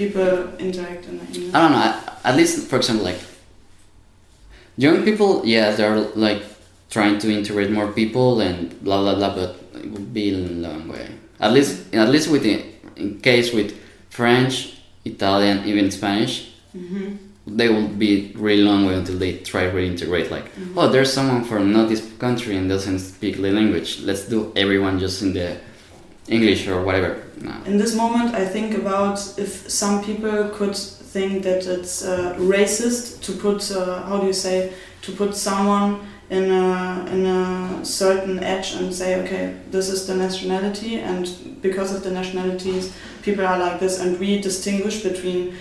people 0.00 0.28
interact 0.58 1.02
in 1.10 1.14
English. 1.20 1.54
I 1.54 1.58
don't 1.62 1.72
know 1.74 1.84
at- 1.90 2.02
at 2.28 2.34
least 2.40 2.54
for 2.70 2.76
example 2.82 3.04
like 3.10 3.20
young 4.76 5.04
people 5.04 5.42
yeah 5.44 5.70
they're 5.76 5.98
like 6.16 6.42
trying 6.90 7.18
to 7.18 7.30
integrate 7.30 7.70
more 7.70 7.88
people 7.92 8.40
and 8.40 8.82
blah 8.82 9.00
blah 9.02 9.14
blah 9.14 9.34
but 9.34 9.56
it 9.82 9.90
would 9.90 10.12
be 10.12 10.34
a 10.34 10.36
long 10.36 10.88
way. 10.88 11.08
At 11.38 11.52
least 11.52 11.94
at 11.94 12.08
least 12.08 12.30
with 12.30 12.42
the 12.42 12.64
in 12.96 13.20
case 13.20 13.52
with 13.52 13.72
French 14.10 14.74
Italian 15.04 15.64
even 15.66 15.90
Spanish 15.90 16.52
hmm 16.72 17.16
they 17.46 17.68
will 17.68 17.88
be 17.88 18.32
really 18.36 18.62
long 18.62 18.86
way 18.86 18.94
until 18.94 19.18
they 19.18 19.38
try 19.38 19.64
really 19.64 19.88
integrate 19.88 20.30
like 20.30 20.44
Mm-hmm. 20.54 20.78
oh 20.78 20.88
there's 20.88 21.12
someone 21.12 21.42
from 21.44 21.72
not 21.72 21.88
this 21.88 22.02
country 22.18 22.56
and 22.56 22.68
doesn't 22.68 22.98
speak 23.00 23.36
the 23.36 23.50
language. 23.50 24.00
Let's 24.02 24.24
do 24.28 24.52
everyone 24.54 24.98
just 25.00 25.22
in 25.22 25.32
the 25.32 25.56
english 26.28 26.68
or 26.68 26.82
whatever. 26.84 27.10
No. 27.40 27.52
In 27.64 27.76
this 27.78 27.94
moment, 27.96 28.34
I 28.34 28.44
think 28.44 28.76
about 28.76 29.18
if 29.38 29.50
some 29.70 30.04
people 30.04 30.50
could 30.50 30.76
think 31.12 31.42
that 31.42 31.66
it's 31.66 32.04
uh, 32.04 32.34
racist 32.38 33.22
to 33.22 33.32
put, 33.32 33.70
uh, 33.70 34.02
how 34.02 34.18
do 34.18 34.26
you 34.26 34.32
say, 34.32 34.72
to 35.02 35.12
put 35.12 35.34
someone 35.34 36.06
in 36.30 36.50
a, 36.50 37.06
in 37.10 37.26
a 37.26 37.84
certain 37.84 38.38
edge 38.42 38.74
and 38.74 38.94
say, 38.94 39.20
okay, 39.22 39.56
this 39.70 39.88
is 39.88 40.06
the 40.06 40.14
nationality, 40.14 41.00
and 41.00 41.60
because 41.60 41.92
of 41.92 42.04
the 42.04 42.10
nationalities, 42.10 42.94
people 43.22 43.44
are 43.44 43.58
like 43.58 43.80
this, 43.80 43.98
and 43.98 44.18
we 44.20 44.40
distinguish 44.40 45.02
between 45.02 45.56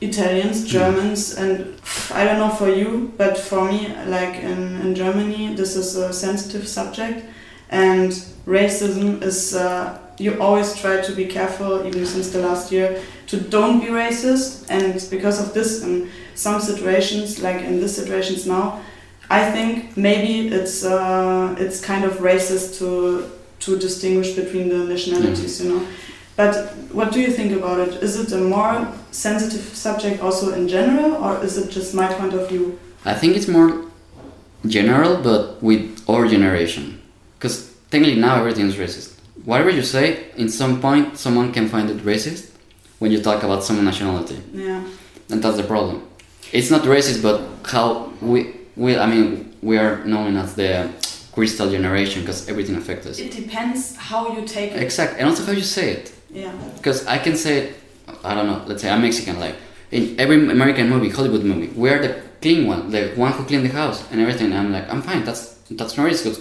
Italians, 0.00 0.66
Germans, 0.66 1.34
and 1.34 1.78
I 2.10 2.24
don't 2.24 2.38
know 2.38 2.54
for 2.54 2.70
you, 2.70 3.12
but 3.18 3.36
for 3.36 3.70
me, 3.70 3.94
like 4.06 4.36
in, 4.36 4.80
in 4.80 4.94
Germany, 4.94 5.54
this 5.54 5.76
is 5.76 5.96
a 5.96 6.12
sensitive 6.12 6.66
subject, 6.66 7.26
and 7.68 8.10
racism 8.46 9.22
is. 9.22 9.54
Uh, 9.54 9.98
you 10.16 10.40
always 10.40 10.76
try 10.76 11.00
to 11.00 11.12
be 11.12 11.26
careful, 11.26 11.84
even 11.84 12.06
since 12.06 12.30
the 12.30 12.38
last 12.38 12.70
year, 12.70 13.02
to 13.34 13.48
don't 13.50 13.80
be 13.80 13.86
racist. 13.86 14.66
And 14.70 14.94
because 15.10 15.40
of 15.40 15.54
this, 15.54 15.82
in 15.82 16.10
some 16.34 16.60
situations, 16.60 17.42
like 17.42 17.60
in 17.62 17.80
this 17.80 17.94
situations 17.96 18.46
now, 18.46 18.80
I 19.30 19.50
think 19.50 19.96
maybe 19.96 20.48
it's 20.48 20.84
uh, 20.84 21.56
it's 21.58 21.80
kind 21.80 22.04
of 22.04 22.12
racist 22.18 22.78
to 22.78 23.30
to 23.60 23.78
distinguish 23.78 24.34
between 24.34 24.68
the 24.68 24.84
nationalities, 24.84 25.60
you 25.60 25.70
know. 25.70 25.86
But 26.36 26.74
what 26.92 27.12
do 27.12 27.20
you 27.20 27.30
think 27.30 27.52
about 27.52 27.78
it? 27.78 28.02
Is 28.02 28.16
it 28.22 28.32
a 28.32 28.40
more 28.40 28.88
sensitive 29.12 29.64
subject 29.74 30.20
also 30.20 30.52
in 30.52 30.68
general, 30.68 31.14
or 31.24 31.42
is 31.44 31.56
it 31.56 31.70
just 31.70 31.94
my 31.94 32.08
point 32.14 32.34
of 32.34 32.48
view? 32.48 32.78
i 33.04 33.14
think 33.14 33.36
it's 33.36 33.48
more 33.48 33.84
general 34.66 35.22
but 35.22 35.62
with 35.62 36.02
our 36.08 36.26
generation 36.26 37.00
because 37.38 37.74
technically 37.90 38.18
now 38.18 38.36
everything 38.36 38.66
is 38.66 38.76
racist 38.76 39.18
whatever 39.44 39.70
you 39.70 39.82
say 39.82 40.30
in 40.36 40.48
some 40.48 40.80
point 40.80 41.18
someone 41.18 41.52
can 41.52 41.68
find 41.68 41.90
it 41.90 41.98
racist 41.98 42.50
when 43.04 43.12
you 43.12 43.20
talk 43.20 43.42
about 43.42 43.62
some 43.62 43.84
nationality. 43.84 44.38
Yeah. 44.54 44.82
and 45.30 45.38
that's 45.44 45.58
the 45.62 45.68
problem. 45.74 45.96
It's 46.58 46.70
not 46.74 46.82
racist 46.94 47.20
but 47.28 47.36
how 47.74 47.86
we 48.30 48.38
we 48.82 48.88
i 49.04 49.06
mean 49.14 49.26
we 49.68 49.74
are 49.84 49.94
known 50.12 50.30
as 50.42 50.48
the 50.62 50.70
crystal 51.36 51.68
generation 51.76 52.18
because 52.22 52.40
everything 52.52 52.76
affects 52.82 53.04
us. 53.10 53.16
It 53.26 53.32
depends 53.42 53.80
how 54.08 54.20
you 54.34 54.42
take 54.56 54.70
it. 54.76 54.82
Exactly, 54.88 55.16
and 55.20 55.26
also 55.30 55.42
how 55.48 55.52
you 55.62 55.66
say 55.78 55.86
it. 55.98 56.06
Yeah. 56.42 56.52
because 56.78 56.98
i 57.16 57.18
can 57.26 57.36
say 57.44 57.56
i 58.28 58.30
don't 58.36 58.48
know 58.50 58.60
let's 58.68 58.80
say 58.82 58.88
i'm 58.94 59.02
mexican 59.08 59.36
like 59.46 59.56
in 59.96 60.02
every 60.22 60.36
american 60.58 60.86
movie 60.94 61.10
hollywood 61.16 61.44
movie 61.50 61.70
we're 61.82 62.00
the 62.06 62.10
clean 62.42 62.60
one 62.72 62.80
the 62.94 63.02
one 63.24 63.32
who 63.36 63.42
clean 63.50 63.62
the 63.68 63.74
house 63.82 63.98
and 64.10 64.16
everything. 64.24 64.48
I'm 64.58 64.70
like 64.76 64.86
i'm 64.92 65.02
fine. 65.10 65.22
That's 65.28 65.42
that's 65.78 65.92
not 65.96 66.02
racist 66.08 66.24
'cause 66.26 66.40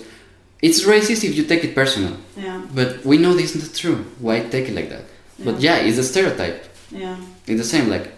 it's 0.67 0.79
racist 0.93 1.22
if 1.29 1.34
you 1.38 1.43
take 1.51 1.63
it 1.67 1.74
personal. 1.82 2.13
Yeah. 2.46 2.60
but 2.77 2.89
we 3.10 3.15
know 3.24 3.32
this 3.41 3.50
is 3.55 3.62
not 3.65 3.72
true. 3.84 4.00
Why 4.25 4.36
take 4.55 4.65
it 4.72 4.75
like 4.79 4.89
that 4.96 5.03
but 5.39 5.59
yeah 5.59 5.77
it's 5.77 5.97
a 5.97 6.03
stereotype. 6.03 6.65
Yeah. 6.91 7.17
it's 7.47 7.59
the 7.59 7.63
same 7.63 7.89
like 7.89 8.11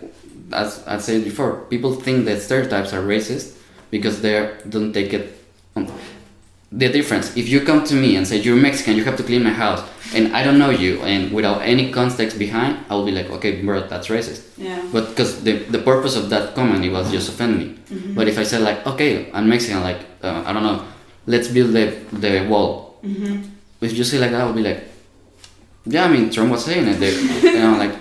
as 0.52 0.86
I 0.86 0.98
said 1.00 1.24
before 1.24 1.62
people 1.70 1.96
think 1.96 2.26
that 2.26 2.42
stereotypes 2.42 2.94
are 2.94 3.02
racist 3.02 3.58
because 3.90 4.22
they 4.22 4.54
don't 4.68 4.92
take 4.94 5.14
it 5.14 5.38
on 5.76 5.92
the 6.72 6.90
difference. 6.90 7.38
If 7.38 7.48
you 7.48 7.62
come 7.62 7.84
to 7.86 7.96
me 7.96 8.16
and 8.18 8.28
say 8.28 8.38
you're 8.38 8.56
Mexican 8.56 8.96
you 8.96 9.04
have 9.06 9.18
to 9.18 9.24
clean 9.24 9.44
my 9.44 9.52
house 9.52 9.82
and 10.14 10.36
I 10.36 10.44
don't 10.44 10.60
know 10.60 10.70
you 10.70 11.02
and 11.02 11.32
without 11.32 11.62
any 11.62 11.92
context 11.92 12.38
behind 12.38 12.84
I'll 12.90 13.06
be 13.06 13.12
like 13.12 13.30
okay 13.30 13.62
bro 13.62 13.88
that's 13.88 14.08
racist. 14.08 14.42
Yeah. 14.58 14.84
but 14.92 15.10
because 15.10 15.44
the, 15.44 15.54
the 15.76 15.80
purpose 15.80 16.16
of 16.16 16.30
that 16.30 16.54
comment 16.56 16.84
it 16.84 16.92
was 16.92 17.12
just 17.12 17.30
offend 17.30 17.58
me. 17.58 17.78
But 18.14 18.28
if 18.28 18.38
I 18.38 18.44
said 18.44 18.62
like 18.62 18.86
okay 18.86 19.32
I'm 19.32 19.48
Mexican 19.48 19.82
like 19.82 20.02
uh, 20.22 20.44
I 20.46 20.54
don't 20.54 20.64
know 20.64 20.86
let's 21.28 21.48
build 21.48 21.74
the, 21.74 21.98
the 22.12 22.46
wall. 22.48 23.00
Mm-hmm. 23.04 23.44
if 23.82 23.94
you 23.94 24.04
say 24.04 24.18
like 24.18 24.32
that 24.32 24.42
I'll 24.42 24.54
be 24.54 24.64
like 24.64 24.84
yeah 25.86 26.06
I 26.06 26.08
mean 26.14 26.30
Trump 26.30 26.52
was 26.52 26.66
saying 26.66 26.88
it 26.88 27.00
they, 27.00 27.12
you 27.54 27.60
know 27.60 27.78
like 27.78 27.96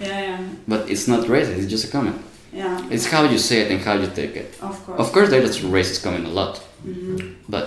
Yeah. 0.00 0.20
Yeah. 0.20 0.38
but 0.68 0.90
it's 0.90 1.06
not 1.08 1.26
racist 1.26 1.58
it's 1.58 1.70
just 1.70 1.84
a 1.88 1.90
comment 1.96 2.16
Yeah. 2.52 2.90
it's 2.94 3.06
how 3.12 3.22
you 3.32 3.38
say 3.38 3.58
it 3.62 3.70
and 3.72 3.80
how 3.80 3.94
you 4.02 4.08
take 4.20 4.34
it. 4.42 4.48
Of 4.62 4.74
course. 4.86 5.00
Of 5.02 5.12
course, 5.12 5.28
there's 5.30 5.58
racist 5.76 6.02
comment 6.04 6.24
a 6.26 6.30
lot, 6.40 6.54
hmm 6.84 7.16
but 7.48 7.64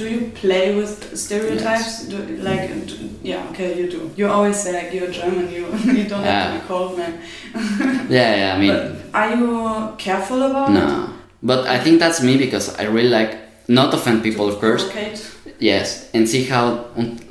Do 0.00 0.04
you 0.14 0.20
play 0.42 0.74
with 0.80 0.90
stereotypes? 1.24 2.08
Do, 2.10 2.16
like, 2.48 2.70
yeah, 3.30 3.50
okay, 3.50 3.68
you 3.78 3.86
do. 3.94 4.00
You 4.16 4.26
always 4.36 4.56
say 4.62 4.72
like 4.78 4.88
you're 4.96 5.12
German. 5.12 5.46
You 5.56 5.64
you 5.98 6.04
don't 6.10 6.24
have 6.24 6.46
to 6.48 6.60
be 6.60 6.66
called 6.70 6.92
man. 6.98 7.12
yeah, 8.18 8.30
yeah. 8.40 8.54
I 8.56 8.58
mean, 8.62 8.72
But 8.72 9.18
are 9.20 9.30
you 9.36 9.48
careful 9.98 10.40
about 10.42 10.68
it? 10.70 10.74
no. 10.80 11.08
But 11.42 11.60
I 11.66 11.78
think 11.84 11.98
that's 12.00 12.20
me 12.22 12.34
because 12.38 12.66
I 12.80 12.84
really 12.96 13.10
like 13.20 13.32
not 13.68 13.92
offend 13.94 14.22
people, 14.22 14.44
of 14.52 14.56
course. 14.60 14.84
Okay. 14.88 15.12
Yes, 15.62 16.10
and 16.12 16.28
see 16.28 16.42
how 16.52 16.64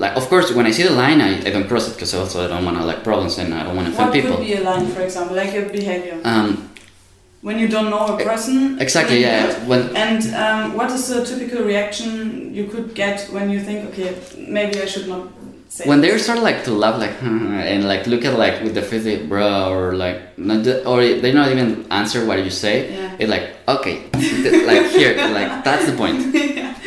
like 0.03 0.15
of 0.15 0.25
course 0.29 0.47
when 0.55 0.65
I 0.65 0.71
see 0.71 0.83
the 0.83 0.95
line, 1.03 1.19
I, 1.19 1.31
I 1.47 1.49
don't 1.51 1.67
cross 1.67 1.85
it 1.89 1.93
because 1.95 2.13
also 2.13 2.45
I 2.45 2.47
don't 2.47 2.63
want 2.63 2.77
to 2.77 2.85
like 2.85 3.03
problems 3.03 3.37
and 3.37 3.53
I 3.53 3.63
don't 3.65 3.75
want 3.75 3.87
to 3.89 3.93
offend 3.93 4.07
What 4.09 4.13
people. 4.15 4.37
could 4.37 4.45
be 4.45 4.53
a 4.55 4.61
line, 4.61 4.87
for 4.95 5.01
example, 5.01 5.35
like 5.35 5.53
a 5.53 5.63
behavior 5.79 6.17
Um, 6.23 6.69
when 7.41 7.59
you 7.59 7.67
don't 7.67 7.89
know 7.89 8.05
a 8.15 8.23
person? 8.23 8.79
exactly. 8.79 9.19
Yeah. 9.21 9.47
that? 9.47 9.67
When 9.67 9.81
And 9.97 10.21
um, 10.43 10.77
what 10.77 10.89
is 10.91 11.03
the 11.09 11.25
typical 11.25 11.65
reaction 11.65 12.53
you 12.55 12.65
could 12.71 12.93
get 12.95 13.27
when 13.35 13.49
you 13.49 13.59
think, 13.59 13.79
okay, 13.89 14.15
maybe 14.57 14.81
I 14.81 14.85
should 14.85 15.07
not 15.09 15.27
say 15.67 15.83
when 15.91 15.99
they 16.01 16.17
start 16.17 16.39
like 16.49 16.63
to 16.65 16.71
laugh 16.71 16.97
like 16.99 17.15
and 17.71 17.81
like 17.87 18.03
look 18.07 18.23
at 18.25 18.37
like 18.37 18.55
with 18.63 18.75
the 18.75 18.81
face 18.81 19.05
like, 19.05 19.27
bro 19.29 19.71
or 19.73 19.93
like 20.05 20.37
not 20.37 20.63
the- 20.65 20.85
or 20.85 20.99
they 21.23 21.31
not 21.33 21.47
even 21.51 21.85
answer 21.91 22.25
what 22.25 22.37
you 22.47 22.49
say 22.51 22.75
Yeah. 22.91 23.15
it's 23.19 23.29
like 23.35 23.45
okay 23.75 23.95
like 24.71 24.85
here 24.99 25.13
like 25.37 25.63
that's 25.67 25.85
the 25.89 25.95
point 26.01 26.17
don't 26.33 26.80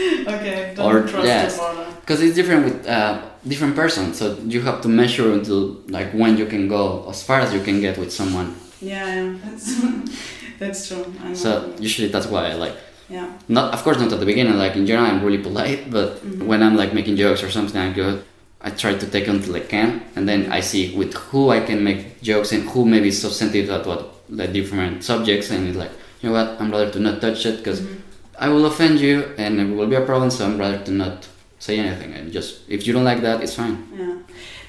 Or- 0.86 1.06
yes. 1.24 1.58
because 2.00 2.20
it's 2.24 2.34
different 2.34 2.62
with 2.68 2.78
uh, 2.96 3.20
different 3.52 3.74
person. 3.82 4.04
so 4.14 4.24
you 4.54 4.60
have 4.68 4.78
to 4.84 4.88
measure 4.88 5.28
until 5.38 5.60
like 5.96 6.08
when 6.20 6.36
you 6.40 6.46
can 6.54 6.68
go 6.68 6.82
as 7.12 7.22
far 7.28 7.38
as 7.44 7.52
you 7.56 7.60
can 7.68 7.80
get 7.86 7.94
with 8.02 8.10
someone 8.20 8.48
Yeah, 8.80 9.06
yeah, 9.14 9.34
that's 9.44 9.66
that's 10.60 10.80
true. 10.88 11.04
I 11.22 11.28
know. 11.28 11.34
so 11.44 11.50
usually 11.88 12.08
that's 12.14 12.26
why 12.32 12.42
i 12.50 12.54
like 12.64 12.76
yeah, 13.16 13.28
not 13.48 13.66
of 13.74 13.80
course 13.84 13.98
not 14.02 14.10
at 14.12 14.20
the 14.20 14.26
beginning 14.32 14.56
like 14.64 14.74
in 14.80 14.84
general 14.90 15.06
i'm 15.10 15.20
really 15.26 15.42
polite 15.48 15.80
but 15.96 16.08
Mhm. 16.24 16.46
when 16.50 16.60
i'm 16.64 16.76
like 16.82 16.92
making 17.00 17.16
jokes 17.24 17.42
or 17.44 17.50
something 17.50 17.80
i 17.80 17.90
go 17.92 18.06
i 18.66 18.70
try 18.82 18.92
to 19.02 19.06
take 19.14 19.26
until 19.34 19.54
i 19.56 19.64
can 19.74 19.88
and 20.16 20.24
then 20.30 20.40
i 20.58 20.60
see 20.70 20.82
with 21.00 21.12
who 21.28 21.40
i 21.56 21.60
can 21.68 21.78
make 21.88 22.00
jokes 22.30 22.50
and 22.54 22.62
who 22.70 22.80
maybe 22.92 23.08
is 23.14 23.20
so 23.24 23.28
sensitive 23.28 23.68
at 23.76 23.84
what 23.90 24.00
like 24.40 24.52
different 24.58 25.04
subjects 25.10 25.50
and 25.52 25.60
it's 25.68 25.76
like 25.84 25.92
you 26.20 26.24
know 26.28 26.34
what 26.38 26.48
i'm 26.60 26.70
rather 26.74 26.90
to 26.90 26.98
not 27.06 27.20
touch 27.20 27.44
it 27.50 27.56
because 27.60 27.80
Mhm. 27.80 27.96
I 28.38 28.48
will 28.48 28.66
offend 28.66 29.00
you 29.00 29.34
and 29.38 29.60
it 29.60 29.74
will 29.76 29.86
be 29.86 29.96
a 29.96 30.04
problem 30.04 30.30
so 30.30 30.44
i'm 30.46 30.58
rather 30.58 30.78
to 30.84 30.90
not 30.90 31.28
say 31.58 31.78
anything 31.78 32.12
and 32.12 32.32
just 32.32 32.60
if 32.68 32.86
you 32.86 32.92
don't 32.92 33.04
like 33.04 33.22
that 33.22 33.42
it's 33.42 33.54
fine 33.54 33.76
yeah. 33.96 34.16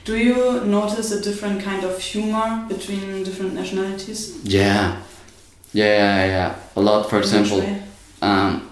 Do 0.06 0.16
you 0.18 0.62
notice 0.66 1.12
a 1.12 1.20
different 1.20 1.64
kind 1.64 1.84
of 1.84 2.00
humor 2.00 2.64
between 2.70 3.24
different 3.24 3.56
nationalities? 3.56 4.38
yeah 4.44 5.02
yeah 5.74 5.94
yeah, 6.04 6.26
yeah. 6.26 6.56
a 6.76 6.82
lot 6.82 7.10
for 7.10 7.16
In 7.18 7.24
example 7.24 7.62
um, 8.22 8.70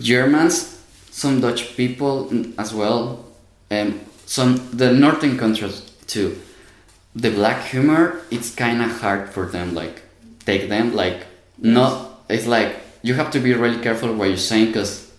Germans, 0.00 0.80
some 1.10 1.40
Dutch 1.40 1.76
people 1.76 2.30
as 2.58 2.72
well, 2.72 3.24
and 3.70 4.00
some 4.26 4.70
the 4.72 4.92
northern 4.92 5.38
countries 5.38 5.82
too. 6.06 6.40
The 7.14 7.30
black 7.30 7.66
humor, 7.66 8.22
it's 8.30 8.54
kind 8.54 8.82
of 8.82 9.00
hard 9.00 9.30
for 9.30 9.46
them. 9.46 9.74
Like 9.74 10.02
take 10.46 10.68
them 10.68 10.94
like 10.94 11.26
not. 11.58 12.24
It's 12.28 12.46
like 12.46 12.76
you 13.04 13.12
have 13.20 13.30
to 13.30 13.38
be 13.38 13.52
really 13.52 13.80
careful 13.86 14.08
what 14.18 14.28
you're 14.28 14.48
saying 14.52 14.68
because 14.72 15.12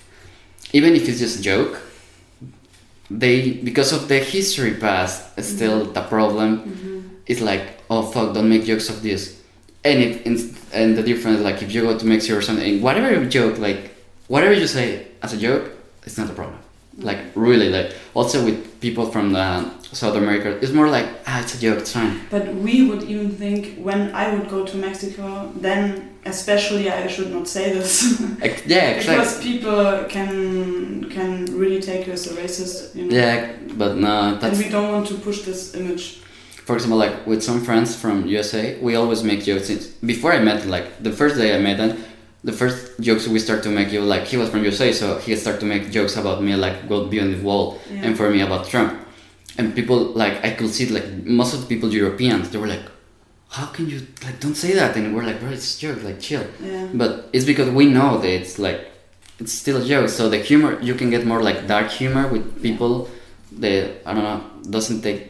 even 0.74 0.96
if 0.96 1.08
it's 1.08 1.20
just 1.20 1.40
a 1.40 1.44
joke, 1.52 1.74
they 3.12 3.52
because 3.70 3.92
of 3.94 4.08
the 4.08 4.20
history 4.20 4.74
past, 4.86 5.18
still 5.44 5.86
the 5.98 6.02
problem 6.16 6.50
Mm-hmm. 6.60 7.00
is 7.28 7.40
like, 7.42 7.64
oh 7.90 8.02
fuck, 8.12 8.34
don't 8.34 8.50
make 8.50 8.64
jokes 8.66 8.90
of 8.90 8.98
this. 9.04 9.22
And 9.84 9.98
it 10.06 10.26
and, 10.28 10.36
and 10.74 10.98
the 10.98 11.04
difference, 11.04 11.42
like 11.42 11.62
if 11.62 11.72
you 11.74 11.82
go 11.82 11.94
to 11.98 12.06
Mexico 12.06 12.40
or 12.40 12.42
something, 12.42 12.82
whatever 12.82 13.08
you 13.14 13.30
joke, 13.30 13.60
like 13.60 13.82
whatever 14.34 14.54
you 14.54 14.68
say 14.68 15.08
as 15.22 15.34
a 15.34 15.38
joke, 15.38 15.64
it's 16.06 16.18
not 16.18 16.28
a 16.30 16.34
problem. 16.34 16.60
Like 16.98 17.20
really, 17.36 17.70
like 17.70 17.94
also 18.16 18.44
with 18.44 18.58
people 18.82 19.06
from 19.12 19.34
the 19.34 19.48
South 19.96 20.16
America, 20.16 20.50
it's 20.62 20.74
more 20.80 20.90
like 20.90 21.08
ah, 21.28 21.42
it's 21.42 21.54
a 21.56 21.60
joke, 21.60 21.80
it's 21.80 21.94
fine. 21.94 22.14
But 22.30 22.46
we 22.66 22.76
would 22.90 23.04
even 23.04 23.30
think 23.32 23.60
when 23.88 24.14
I 24.14 24.34
would 24.34 24.48
go 24.50 24.66
to 24.66 24.76
Mexico, 24.78 25.52
then 25.68 25.82
especially 26.26 26.90
I 26.90 27.08
should 27.08 27.32
not 27.38 27.48
say 27.48 27.66
this. 27.78 27.92
Yeah, 28.68 28.90
exactly. 28.98 29.16
because 29.16 29.34
people 29.50 29.80
can 30.16 30.30
can 31.16 31.46
really 31.62 31.82
take 31.90 32.02
you 32.08 32.14
as 32.14 32.24
a 32.32 32.34
racist, 32.42 32.96
you 32.96 33.04
know. 33.06 33.16
Yeah, 33.16 33.38
but 33.82 33.92
no, 33.98 34.38
And 34.42 34.58
we 34.58 34.68
don't 34.76 34.92
want 34.96 35.08
to 35.08 35.16
push 35.28 35.40
this 35.50 35.62
image. 35.82 36.06
for 36.68 36.74
example, 36.78 36.98
like 37.06 37.16
with 37.30 37.42
some 37.50 37.60
friends 37.68 37.90
from 38.02 38.16
USA, 38.38 38.64
we 38.88 38.92
always 39.02 39.22
make 39.24 39.40
jokes. 39.50 39.70
Before 40.14 40.32
I 40.38 40.40
met, 40.50 40.60
like 40.76 40.86
the 41.08 41.12
first 41.20 41.36
day 41.42 41.50
I 41.58 41.60
met 41.68 41.78
them, 41.78 41.92
the 42.44 42.56
first 42.62 42.78
jokes 43.08 43.24
we 43.36 43.40
start 43.48 43.60
to 43.64 43.70
make, 43.70 43.88
you 43.96 44.02
like 44.16 44.24
he 44.32 44.38
was 44.42 44.50
from 44.50 44.62
USA, 44.70 44.88
so 45.02 45.06
he 45.26 45.36
started 45.44 45.60
to 45.64 45.68
make 45.74 45.84
jokes 45.98 46.16
about 46.18 46.38
me, 46.46 46.52
like 46.66 46.76
go 46.92 46.98
beyond 47.14 47.30
the 47.36 47.42
wall, 47.48 47.66
Yeah. 47.92 48.06
and 48.06 48.12
for 48.20 48.28
me 48.36 48.42
about 48.42 48.64
Trump. 48.74 48.92
And 49.58 49.74
people 49.74 49.98
like 50.22 50.44
I 50.44 50.52
could 50.52 50.70
see 50.78 50.88
like 50.90 51.08
most 51.40 51.54
of 51.54 51.62
the 51.62 51.68
people 51.68 51.90
Europeans, 51.94 52.50
they 52.50 52.58
were 52.58 52.68
like, 52.68 52.86
"How 53.50 53.68
can 53.68 53.90
you 53.90 54.00
like 54.26 54.40
don't 54.40 54.56
say 54.56 54.74
that?" 54.74 54.96
And 54.98 55.16
we're 55.16 55.24
like, 55.24 55.40
"Bro, 55.40 55.52
it's 55.52 55.78
a 55.78 55.80
joke, 55.80 56.04
like 56.04 56.20
chill." 56.20 56.46
Yeah. 56.62 56.88
But 56.94 57.30
it's 57.34 57.46
because 57.46 57.70
we 57.70 57.86
know 57.86 58.18
that 58.22 58.30
it's 58.40 58.60
like 58.60 58.80
it's 59.40 59.54
still 59.54 59.78
a 59.82 59.86
joke. 59.86 60.10
So 60.10 60.30
the 60.30 60.38
humor 60.50 60.72
you 60.82 60.94
can 60.96 61.10
get 61.10 61.26
more 61.26 61.42
like 61.42 61.68
dark 61.68 61.90
humor 61.90 62.28
with 62.28 62.44
people 62.62 63.10
that 63.60 64.02
I 64.06 64.14
don't 64.14 64.24
know 64.24 64.42
doesn't 64.70 65.02
take 65.02 65.22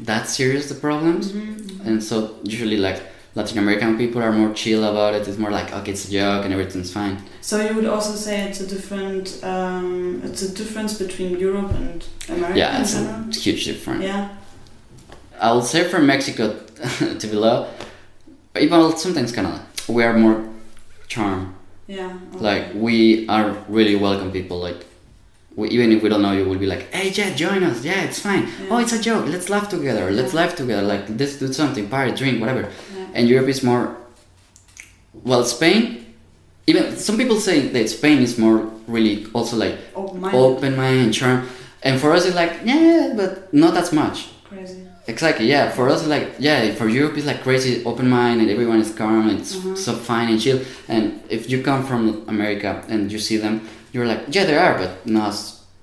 that 0.00 0.28
serious 0.28 0.68
the 0.68 0.74
problems, 0.74 1.32
Mhm. 1.32 1.86
and 1.86 2.04
so 2.04 2.16
usually 2.44 2.76
like 2.76 3.00
Latin 3.34 3.58
American 3.58 3.96
people 3.96 4.22
are 4.22 4.32
more 4.32 4.52
chill 4.52 4.84
about 4.84 5.14
it. 5.14 5.26
It's 5.26 5.38
more 5.38 5.50
like 5.50 5.72
okay, 5.72 5.92
it's 5.92 6.06
a 6.08 6.10
joke 6.12 6.44
and 6.44 6.52
everything's 6.52 6.92
fine. 6.92 7.16
So 7.40 7.60
you 7.60 7.74
would 7.74 7.86
also 7.86 8.14
say 8.14 8.48
it's 8.48 8.60
a 8.60 8.66
different, 8.66 9.40
um, 9.42 10.20
it's 10.24 10.42
a 10.42 10.54
difference 10.54 10.98
between 10.98 11.38
Europe 11.38 11.72
and 11.72 12.06
America 12.28 12.58
yeah, 12.58 12.80
it's 12.80 12.94
a 12.94 13.40
huge 13.40 13.64
difference. 13.64 14.04
Yeah. 14.04 14.36
I 15.40 15.52
would 15.52 15.64
say 15.64 15.88
from 15.88 16.06
Mexico 16.06 16.56
to 17.18 17.26
below, 17.26 17.68
even 18.58 18.96
sometimes 18.96 19.32
Canada, 19.32 19.64
we 19.88 20.04
are 20.04 20.16
more 20.16 20.48
charm. 21.08 21.54
Yeah. 21.86 22.18
okay. 22.34 22.38
Like 22.38 22.74
we 22.74 23.26
are 23.28 23.56
really 23.68 23.96
welcome 23.96 24.30
people. 24.30 24.58
Like 24.58 24.86
we, 25.56 25.68
even 25.70 25.92
if 25.92 26.02
we 26.02 26.08
don't 26.08 26.22
know 26.22 26.32
you, 26.32 26.48
we'll 26.48 26.58
be 26.58 26.66
like, 26.66 26.92
hey, 26.92 27.10
yeah, 27.10 27.34
join 27.34 27.62
us. 27.62 27.84
Yeah, 27.84 28.02
it's 28.02 28.20
fine. 28.20 28.44
Yeah. 28.44 28.68
Oh, 28.70 28.78
it's 28.78 28.92
a 28.92 29.00
joke. 29.00 29.26
Let's 29.26 29.48
laugh 29.48 29.68
together. 29.68 30.10
Let's 30.10 30.32
laugh 30.34 30.56
together. 30.56 30.82
Like 30.82 31.04
let's 31.20 31.36
do 31.36 31.52
something, 31.52 31.88
party, 31.88 32.12
drink, 32.12 32.40
whatever. 32.40 32.62
Yeah. 32.96 33.06
And 33.14 33.28
Europe 33.28 33.48
is 33.48 33.62
more. 33.62 33.96
Well, 35.12 35.44
Spain. 35.44 35.98
Even 36.66 36.96
some 36.96 37.16
people 37.16 37.40
say 37.40 37.68
that 37.68 37.88
Spain 37.90 38.18
is 38.22 38.38
more 38.38 38.70
really 38.86 39.26
also 39.34 39.56
like 39.56 39.78
Open-minded. 39.96 40.38
open 40.38 40.76
mind 40.76 41.00
and 41.00 41.12
charm. 41.14 41.48
And 41.82 42.00
for 42.00 42.12
us, 42.12 42.24
it's 42.24 42.36
like 42.36 42.60
yeah, 42.64 43.12
but 43.16 43.52
not 43.52 43.76
as 43.76 43.92
much. 43.92 44.28
Crazy. 44.44 44.86
Exactly, 45.08 45.46
yeah. 45.46 45.68
For 45.72 45.88
us, 45.88 46.06
like, 46.06 46.36
yeah, 46.38 46.72
for 46.74 46.88
Europe, 46.88 47.16
it's 47.18 47.26
like 47.26 47.42
crazy, 47.42 47.84
open 47.84 48.08
mind, 48.08 48.40
and 48.40 48.48
everyone 48.48 48.78
is 48.80 48.94
calm, 48.94 49.28
and 49.28 49.40
it's 49.40 49.56
Mhm. 49.56 49.76
so 49.76 49.94
fine 49.94 50.28
and 50.28 50.40
chill. 50.40 50.60
And 50.86 51.20
if 51.28 51.50
you 51.50 51.60
come 51.60 51.84
from 51.84 52.22
America 52.28 52.84
and 52.88 53.10
you 53.10 53.18
see 53.18 53.36
them, 53.36 53.62
you're 53.92 54.06
like, 54.06 54.22
yeah, 54.34 54.44
they 54.44 54.56
are, 54.56 54.76
but 54.78 55.06
not. 55.06 55.34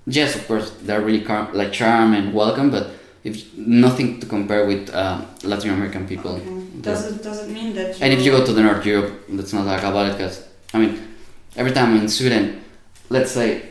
Yes, 0.07 0.35
of 0.35 0.47
course, 0.47 0.71
they're 0.81 1.01
really 1.01 1.21
calm, 1.21 1.53
like 1.53 1.71
charm 1.71 2.13
and 2.13 2.33
welcome, 2.33 2.71
but 2.71 2.87
if 3.23 3.55
nothing 3.57 4.19
to 4.19 4.25
compare 4.25 4.65
with 4.65 4.89
uh, 4.89 5.21
Latin 5.43 5.69
American 5.71 6.07
people. 6.07 6.35
Okay. 6.35 6.55
Does 6.81 7.11
it 7.11 7.23
does 7.23 7.43
it 7.43 7.49
mean 7.51 7.73
that? 7.75 8.01
And 8.01 8.13
if 8.13 8.23
you 8.25 8.31
go 8.31 8.43
to 8.45 8.53
the 8.53 8.63
North 8.63 8.85
Europe, 8.85 9.25
let's 9.29 9.53
not 9.53 9.65
like 9.65 9.83
about 9.83 10.07
it, 10.09 10.13
because 10.17 10.47
I 10.73 10.79
mean, 10.79 10.93
every 11.55 11.73
time 11.73 11.95
in 11.97 12.07
Sweden, 12.07 12.61
let's 13.09 13.31
say 13.31 13.69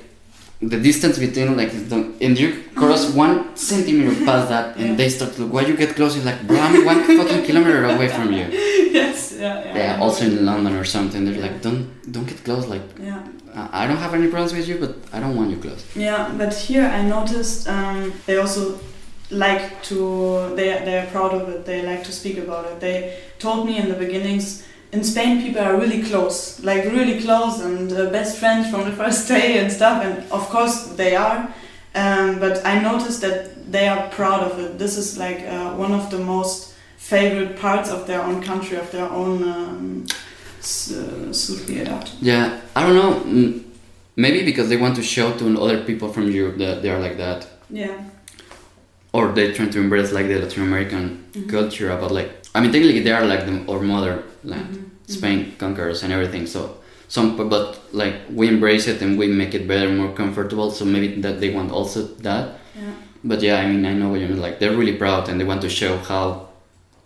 the 0.61 0.79
distance 0.79 1.19
between 1.19 1.57
like 1.57 1.71
the, 1.89 1.97
and 2.21 2.39
you 2.39 2.65
cross 2.75 3.11
one 3.15 3.57
centimeter 3.57 4.15
past 4.25 4.49
that, 4.51 4.77
and 4.77 4.91
Yeah. 4.91 4.97
they 4.97 5.09
start 5.09 5.33
to 5.35 5.43
look. 5.43 5.53
Why 5.55 5.63
you 5.63 5.77
get 5.77 5.97
close? 5.97 6.15
It's 6.17 6.27
like, 6.27 6.47
bro, 6.47 6.59
I'm 6.61 6.85
one 6.85 7.03
fucking 7.19 7.45
kilometer 7.47 7.85
away 7.87 8.09
from 8.09 8.33
you. 8.33 8.47
yes. 9.01 9.35
Yeah. 9.39 9.65
Yeah. 9.65 9.77
Yeah. 9.77 10.01
Also 10.03 10.27
in 10.27 10.45
London 10.45 10.75
or 10.77 10.85
something, 10.85 11.25
they're 11.25 11.41
like, 11.41 11.63
don't 11.63 11.89
don't 12.13 12.27
get 12.29 12.45
close. 12.45 12.67
Like, 12.67 12.83
Yeah. 13.01 13.23
I 13.55 13.87
don't 13.87 13.97
have 13.97 14.15
any 14.15 14.29
problems 14.29 14.53
with 14.53 14.69
you, 14.69 14.79
but 14.79 14.97
I 15.13 15.21
don't 15.21 15.37
want 15.37 15.51
you 15.51 15.57
close. 15.57 15.85
Yeah, 15.97 16.35
but 16.37 16.55
here 16.55 16.85
I 16.85 17.03
noticed 17.03 17.69
um, 17.69 18.13
they 18.27 18.37
also 18.37 18.79
like 19.31 19.83
to 19.85 20.55
they 20.55 20.69
they 20.85 20.99
are 20.99 21.07
proud 21.07 21.35
of 21.35 21.49
it. 21.49 21.65
They 21.65 21.83
like 21.83 22.05
to 22.05 22.13
speak 22.13 22.39
about 22.39 22.65
it. 22.67 22.81
They 22.81 23.19
told 23.39 23.67
me 23.67 23.79
in 23.79 23.89
the 23.89 23.95
beginnings 23.95 24.65
in 24.93 25.05
Spain 25.05 25.43
people 25.43 25.61
are 25.61 25.77
really 25.77 26.03
close, 26.03 26.63
like 26.65 26.85
really 26.85 27.21
close 27.21 27.61
and 27.61 27.93
uh, 27.93 28.11
best 28.11 28.39
friends 28.39 28.71
from 28.71 28.85
the 28.85 28.97
first 28.97 29.29
day 29.29 29.59
and 29.59 29.71
stuff. 29.71 30.03
And 30.05 30.31
of 30.33 30.49
course 30.49 30.87
they 30.97 31.15
are. 31.17 31.53
Um, 31.95 32.39
but 32.39 32.65
I 32.65 32.81
noticed 32.81 33.21
that 33.23 33.71
they 33.71 33.89
are 33.89 34.09
proud 34.11 34.43
of 34.51 34.59
it. 34.59 34.79
This 34.79 34.97
is 34.97 35.19
like 35.19 35.41
uh, 35.41 35.75
one 35.75 35.93
of 35.93 36.11
the 36.11 36.19
most 36.19 36.75
favorite 36.97 37.59
parts 37.59 37.91
of 37.91 38.07
their 38.07 38.23
own 38.23 38.43
country, 38.43 38.77
of 38.77 38.91
their 38.93 39.09
own 39.11 39.43
um, 39.43 40.07
uh. 40.93 42.05
Yeah, 42.21 42.61
I 42.77 42.83
don't 42.85 42.95
know. 43.03 43.13
mm, 43.21 43.63
Maybe 44.17 44.41
because 44.45 44.69
they 44.69 44.77
want 44.77 44.97
to 44.97 45.03
show 45.03 45.29
to 45.39 45.45
other 45.65 45.79
people 45.85 46.09
from 46.13 46.25
Europe 46.31 46.59
that 46.59 46.83
they 46.83 46.91
are 46.91 46.99
like 47.07 47.17
that. 47.19 47.47
Yeah. 47.71 47.97
or 49.13 49.33
they're 49.33 49.53
trying 49.55 49.71
to 49.71 49.81
embrace 49.81 50.13
like 50.13 50.27
the 50.29 50.39
Latin 50.39 50.63
American 50.63 51.05
Mhm. 51.33 51.49
culture 51.49 51.91
about 51.97 52.11
like 52.19 52.31
I 52.55 52.61
mean 52.61 52.73
technically 52.73 53.01
they 53.07 53.13
are 53.19 53.25
like 53.33 53.43
the 53.47 53.55
our 53.71 53.81
motherland. 53.93 54.71
Mhm. 54.75 54.85
Spain 55.17 55.39
conquers 55.59 56.03
and 56.03 56.13
everything. 56.13 56.45
So 56.47 56.61
some 57.09 57.29
but 57.55 57.79
like 57.93 58.15
we 58.39 58.45
embrace 58.49 58.87
it 58.93 59.01
and 59.05 59.19
we 59.21 59.27
make 59.43 59.55
it 59.59 59.65
better, 59.67 59.89
more 60.03 60.13
comfortable. 60.23 60.69
So 60.71 60.85
maybe 60.85 61.09
that 61.25 61.37
they 61.41 61.51
want 61.59 61.71
also 61.79 62.01
that. 62.29 62.45
Yeah. 62.77 62.93
But 63.25 63.39
yeah, 63.43 63.57
I 63.63 63.67
mean 63.71 63.85
I 63.87 63.95
know 64.01 64.09
what 64.13 64.21
you 64.21 64.29
mean. 64.29 64.43
Like 64.47 64.57
they're 64.61 64.77
really 64.77 64.97
proud 65.05 65.29
and 65.29 65.41
they 65.41 65.47
want 65.53 65.63
to 65.63 65.71
show 65.71 65.93
how 66.11 66.48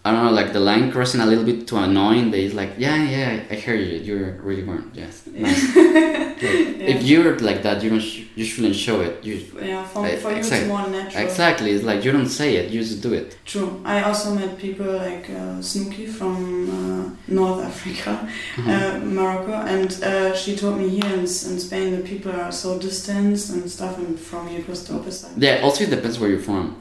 I 0.04 0.10
don't 0.10 0.24
know, 0.24 0.32
like 0.32 0.52
the 0.52 0.58
line 0.58 0.90
crossing 0.90 1.20
a 1.20 1.26
little 1.26 1.44
bit 1.44 1.68
too 1.68 1.76
annoying. 1.76 2.32
They 2.32 2.48
like, 2.48 2.72
yeah, 2.76 2.96
yeah, 3.08 3.44
I 3.50 3.54
hear 3.54 3.76
you. 3.76 3.98
You're 4.00 4.32
really 4.42 4.64
warm. 4.64 4.90
Yes. 4.94 5.22
Nice. 5.26 5.76
Like, 6.42 6.88
If 6.94 7.04
you're 7.04 7.38
like 7.38 7.62
that, 7.62 7.84
you 7.84 7.90
don't. 7.90 8.00
Sh- 8.00 8.24
you 8.34 8.44
shouldn't 8.44 8.74
show 8.74 9.00
it. 9.00 9.22
You 9.22 9.34
Yeah, 9.62 9.84
for, 9.84 10.04
I- 10.04 10.16
for 10.16 10.30
you 10.32 10.38
exact- 10.38 10.62
it's 10.62 10.68
more 10.68 10.88
natural. 10.88 11.24
exactly. 11.24 11.70
It's 11.70 11.84
like 11.84 12.04
you 12.04 12.10
don't 12.10 12.28
say 12.40 12.56
it. 12.56 12.72
You 12.72 12.80
just 12.80 13.00
do 13.00 13.12
it. 13.14 13.36
True. 13.44 13.80
I 13.84 14.02
also 14.02 14.34
met 14.34 14.58
people 14.58 14.86
like 14.86 15.30
uh, 15.30 15.60
Snooki 15.70 16.08
from 16.08 16.34
uh, 16.78 17.10
North 17.28 17.60
Africa, 17.64 18.12
Uh-huh. 18.58 18.72
uh, 18.72 18.98
Morocco, 19.04 19.52
and 19.52 19.88
uh, 20.02 20.34
she 20.34 20.56
told 20.56 20.78
me 20.78 20.88
here 20.88 21.12
in, 21.14 21.20
in 21.20 21.26
Spain 21.66 21.94
the 21.96 22.02
people 22.02 22.32
are 22.32 22.50
so 22.50 22.76
distant 22.76 23.38
and 23.50 23.70
stuff, 23.70 23.98
and 23.98 24.18
from 24.18 24.48
you 24.48 24.58
it 24.58 24.68
was 24.68 24.84
the 24.86 24.94
opposite. 24.98 25.30
Yeah. 25.38 25.60
Also, 25.62 25.84
it 25.84 25.90
depends 25.90 26.18
where 26.18 26.28
you're 26.30 26.46
from. 26.50 26.74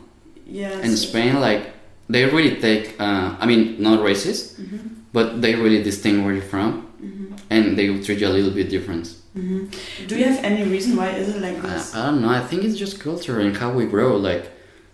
Yeah. 0.47 0.79
In 0.81 0.97
Spain, 0.97 1.39
like 1.39 1.63
they 2.11 2.25
really 2.25 2.55
take. 2.67 2.83
Uh, 2.99 3.35
I 3.41 3.45
mean, 3.45 3.61
not 3.87 3.99
racist, 4.09 4.43
hmm 4.57 4.77
but 5.13 5.41
they 5.43 5.53
really 5.55 5.83
distinguish 5.83 6.23
where 6.25 6.33
you're 6.37 6.51
from, 6.55 6.69
hmm 6.99 7.33
and 7.49 7.63
they 7.77 7.85
will 7.89 8.01
treat 8.05 8.19
you 8.21 8.27
a 8.27 8.35
little 8.37 8.53
bit 8.59 8.67
different. 8.75 9.05
hmm 9.33 9.65
Do 10.09 10.13
you 10.19 10.25
have 10.31 10.39
any 10.49 10.63
reason 10.75 10.91
why 10.99 11.09
is 11.21 11.27
it 11.33 11.39
like 11.47 11.57
I, 11.63 11.67
this? 11.67 11.85
I 11.95 11.99
don't 12.07 12.21
know. 12.23 12.29
I 12.39 12.43
think 12.49 12.59
it's 12.67 12.77
just 12.83 12.95
culture 13.07 13.37
and 13.43 13.51
how 13.61 13.69
we 13.79 13.83
grow. 13.95 14.11
Like, 14.29 14.43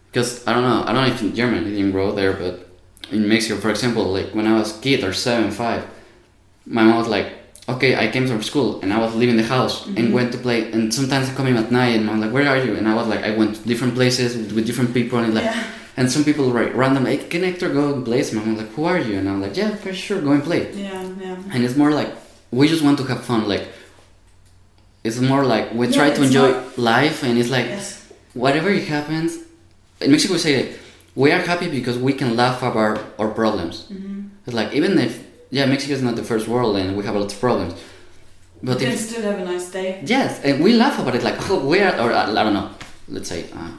because 0.10 0.30
I 0.48 0.54
don't 0.54 0.66
know. 0.70 0.80
I 0.88 0.90
don't 0.94 1.04
know 1.06 1.14
if 1.16 1.22
in 1.22 1.32
Germany 1.42 1.70
didn't 1.78 1.94
grow 1.98 2.10
there, 2.20 2.34
but 2.44 2.54
in 3.16 3.22
Mexico, 3.34 3.56
for 3.66 3.70
example, 3.76 4.06
like 4.18 4.30
when 4.38 4.48
I 4.52 4.54
was 4.60 4.70
kid 4.86 5.00
or 5.08 5.14
seven, 5.14 5.52
five, 5.52 5.82
my 6.78 6.84
mom 6.88 6.98
was 7.04 7.10
like, 7.18 7.28
"Okay, 7.74 7.92
I 8.04 8.06
came 8.14 8.26
from 8.32 8.42
school 8.52 8.70
and 8.82 8.90
I 8.96 9.00
was 9.06 9.12
leaving 9.20 9.38
the 9.44 9.48
house 9.56 9.76
and 9.98 10.06
went 10.18 10.30
to 10.36 10.40
play. 10.48 10.60
And 10.74 10.84
sometimes 11.00 11.30
I 11.30 11.34
come 11.38 11.48
in 11.52 11.58
at 11.64 11.70
night 11.82 11.94
and 11.98 12.10
I'm 12.10 12.20
like, 12.24 12.34
"Where 12.38 12.48
are 12.54 12.60
you?" 12.66 12.74
And 12.80 12.86
I 12.92 12.94
was 13.00 13.08
like, 13.14 13.22
"I 13.30 13.32
went 13.40 13.52
to 13.58 13.62
different 13.72 13.94
places 14.00 14.30
with, 14.38 14.50
with 14.56 14.66
different 14.70 14.92
people 14.98 15.20
and 15.20 15.34
like." 15.38 15.46
yeah. 15.52 15.64
And 15.98 16.12
some 16.12 16.24
people 16.24 16.46
like 16.46 16.74
random, 16.76 17.06
hey, 17.08 17.18
can 17.18 17.42
Hector 17.44 17.70
go 17.70 17.94
and 17.94 18.06
play 18.06 18.22
some? 18.24 18.40
I'm 18.40 18.56
like, 18.56 18.72
who 18.76 18.86
are 18.86 19.00
you? 19.00 19.18
And 19.20 19.28
I'm 19.28 19.42
like, 19.42 19.58
yeah, 19.58 19.76
for 19.76 19.92
sure, 19.94 20.22
go 20.22 20.32
and 20.32 20.44
play. 20.44 20.72
Yeah. 20.74 21.02
Yeah. 21.20 21.38
And 21.52 21.64
it's 21.66 21.76
more 21.76 21.92
like 21.92 22.12
we 22.52 22.68
just 22.68 22.84
want 22.84 22.98
to 23.00 23.04
have 23.06 23.22
fun. 23.26 23.48
Like 23.48 23.68
it's 25.04 25.20
more 25.20 25.44
like 25.46 25.74
we 25.74 25.88
Yeah, 25.88 25.94
try 26.00 26.10
to 26.12 26.22
enjoy 26.24 26.52
not- 26.52 26.78
life, 26.78 27.24
and 27.24 27.38
it's 27.40 27.50
like 27.50 27.66
Yes. 27.68 28.06
whatever 28.34 28.70
it 28.70 28.88
happens. 28.88 29.38
In 30.02 30.12
Mexico, 30.12 30.34
we 30.34 30.40
say 30.40 30.74
we 31.16 31.32
are 31.32 31.40
happy 31.52 31.68
because 31.70 31.98
we 31.98 32.14
can 32.14 32.36
laugh 32.36 32.62
about 32.62 33.00
our 33.20 33.30
problems. 33.30 33.76
hmm 33.90 34.20
It's 34.46 34.56
like 34.56 34.74
even 34.74 34.98
if 35.00 35.14
yeah, 35.50 35.66
Mexico 35.66 35.94
is 35.94 36.02
not 36.02 36.16
the 36.16 36.24
first 36.32 36.46
world, 36.48 36.76
and 36.78 36.96
we 36.98 37.04
have 37.06 37.16
a 37.16 37.20
lot 37.20 37.32
of 37.34 37.40
problems. 37.40 37.74
But 38.62 38.80
you 38.82 38.86
can 38.88 38.94
if 38.96 39.00
still 39.10 39.24
have 39.30 39.40
a 39.40 39.46
nice 39.46 39.68
day. 39.72 39.90
Yes, 40.06 40.42
and 40.44 40.64
we 40.64 40.74
laugh 40.74 41.00
about 41.00 41.16
it 41.16 41.24
like, 41.24 41.38
oh, 41.50 41.60
we 41.72 41.80
are, 41.80 41.94
or 42.04 42.12
uh, 42.12 42.40
I 42.40 42.44
don't 42.46 42.54
know, 42.60 42.70
let's 43.08 43.30
say, 43.30 43.46
uh, 43.54 43.72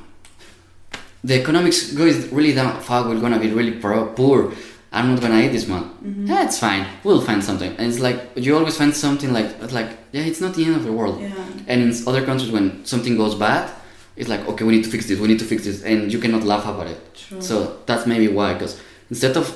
the 1.24 1.34
economics 1.40 1.92
goes 1.92 2.26
really 2.32 2.54
down. 2.54 2.80
Fuck, 2.80 3.06
we're 3.06 3.20
gonna 3.20 3.38
be 3.40 3.50
really 3.50 3.72
pro- 3.72 4.06
poor. 4.06 4.52
I'm 4.92 5.10
not 5.12 5.20
gonna 5.20 5.40
eat 5.40 5.48
this 5.52 5.66
month. 5.68 5.88
Mhm. 6.02 6.28
Yeah, 6.28 6.44
it's 6.44 6.58
fine. 6.58 6.86
We'll 7.04 7.20
find 7.20 7.42
something. 7.44 7.72
And 7.78 7.88
it's 7.90 8.00
like 8.00 8.18
you 8.36 8.56
always 8.56 8.76
find 8.76 8.94
something 8.94 9.32
like, 9.32 9.48
like 9.72 9.90
yeah, 10.12 10.22
it's 10.22 10.40
not 10.40 10.54
the 10.54 10.64
end 10.64 10.76
of 10.76 10.84
the 10.84 10.92
world. 10.92 11.20
Yeah. 11.20 11.32
And 11.66 11.82
in 11.82 11.92
other 12.06 12.24
countries, 12.24 12.50
when 12.50 12.84
something 12.84 13.16
goes 13.16 13.34
bad, 13.34 13.68
it's 14.16 14.28
like 14.28 14.48
okay 14.48 14.64
we 14.64 14.72
need 14.76 14.84
to 14.84 14.90
fix 14.90 15.06
this 15.06 15.20
we 15.20 15.28
need 15.28 15.38
to 15.38 15.44
fix 15.44 15.62
this 15.64 15.84
and 15.84 16.12
you 16.12 16.18
cannot 16.18 16.42
laugh 16.42 16.66
about 16.66 16.88
it 16.88 16.98
True. 17.14 17.40
so 17.40 17.54
that's 17.86 18.04
maybe 18.04 18.26
why 18.26 18.52
because 18.52 18.74
instead 19.10 19.36
of 19.36 19.46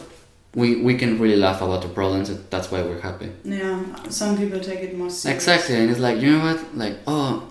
we, 0.55 0.77
we 0.77 0.95
can 0.95 1.19
really 1.19 1.35
laugh 1.35 1.61
about 1.61 1.83
the 1.83 1.89
problems 1.89 2.29
and 2.31 2.39
that's 2.49 2.71
why 2.71 2.81
we're 2.81 3.01
happy 3.01 3.29
yeah, 3.45 3.81
some 4.09 4.37
people 4.39 4.61
take 4.61 4.79
it 4.79 4.97
more 4.97 5.11
seriously 5.11 5.33
exactly 5.35 5.75
and 5.75 5.91
it's 5.91 5.99
like 5.99 6.21
you 6.21 6.31
know 6.31 6.45
what 6.45 6.77
like 6.77 6.97
oh 7.09 7.43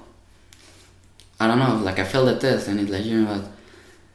i 1.41 1.47
don't 1.47 1.60
know 1.60 1.76
like 1.84 2.00
i 2.00 2.06
failed 2.06 2.30
the 2.30 2.39
test 2.39 2.69
and 2.69 2.80
it's 2.80 2.89
like 2.89 3.04
you 3.04 3.21
know 3.21 3.32
what 3.34 3.43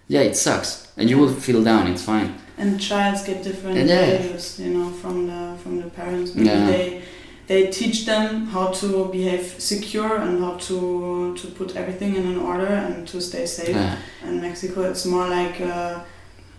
yeah 0.09 0.21
it 0.31 0.37
sucks 0.37 0.71
and 0.97 1.11
you 1.11 1.19
will 1.19 1.33
feel 1.47 1.63
down 1.63 1.87
it's 1.93 2.03
fine 2.03 2.31
And 2.59 2.81
childs 2.81 3.23
get 3.27 3.43
different 3.45 3.77
Yeah. 3.77 4.07
values, 4.17 4.59
you 4.59 4.71
know, 4.77 4.89
from 5.03 5.17
the 5.31 5.41
from 5.63 5.75
the 5.83 5.89
parents. 6.01 6.35
Maybe 6.35 6.49
Yeah. 6.49 6.67
they 6.73 6.87
they 7.51 7.61
teach 7.79 7.99
them 8.07 8.47
how 8.55 8.67
to 8.81 8.87
behave 9.17 9.45
secure 9.73 10.13
and 10.25 10.33
how 10.45 10.55
to 10.69 10.77
to 11.41 11.47
put 11.59 11.69
everything 11.77 12.13
in 12.21 12.25
an 12.33 12.39
order 12.51 12.73
and 12.87 12.95
to 13.13 13.21
stay 13.21 13.47
safe. 13.47 13.77
yeah 13.77 13.97
In 14.29 14.41
Mexico, 14.41 14.79
it's 14.91 15.05
more 15.15 15.27
like 15.39 15.57
uh, 15.75 15.95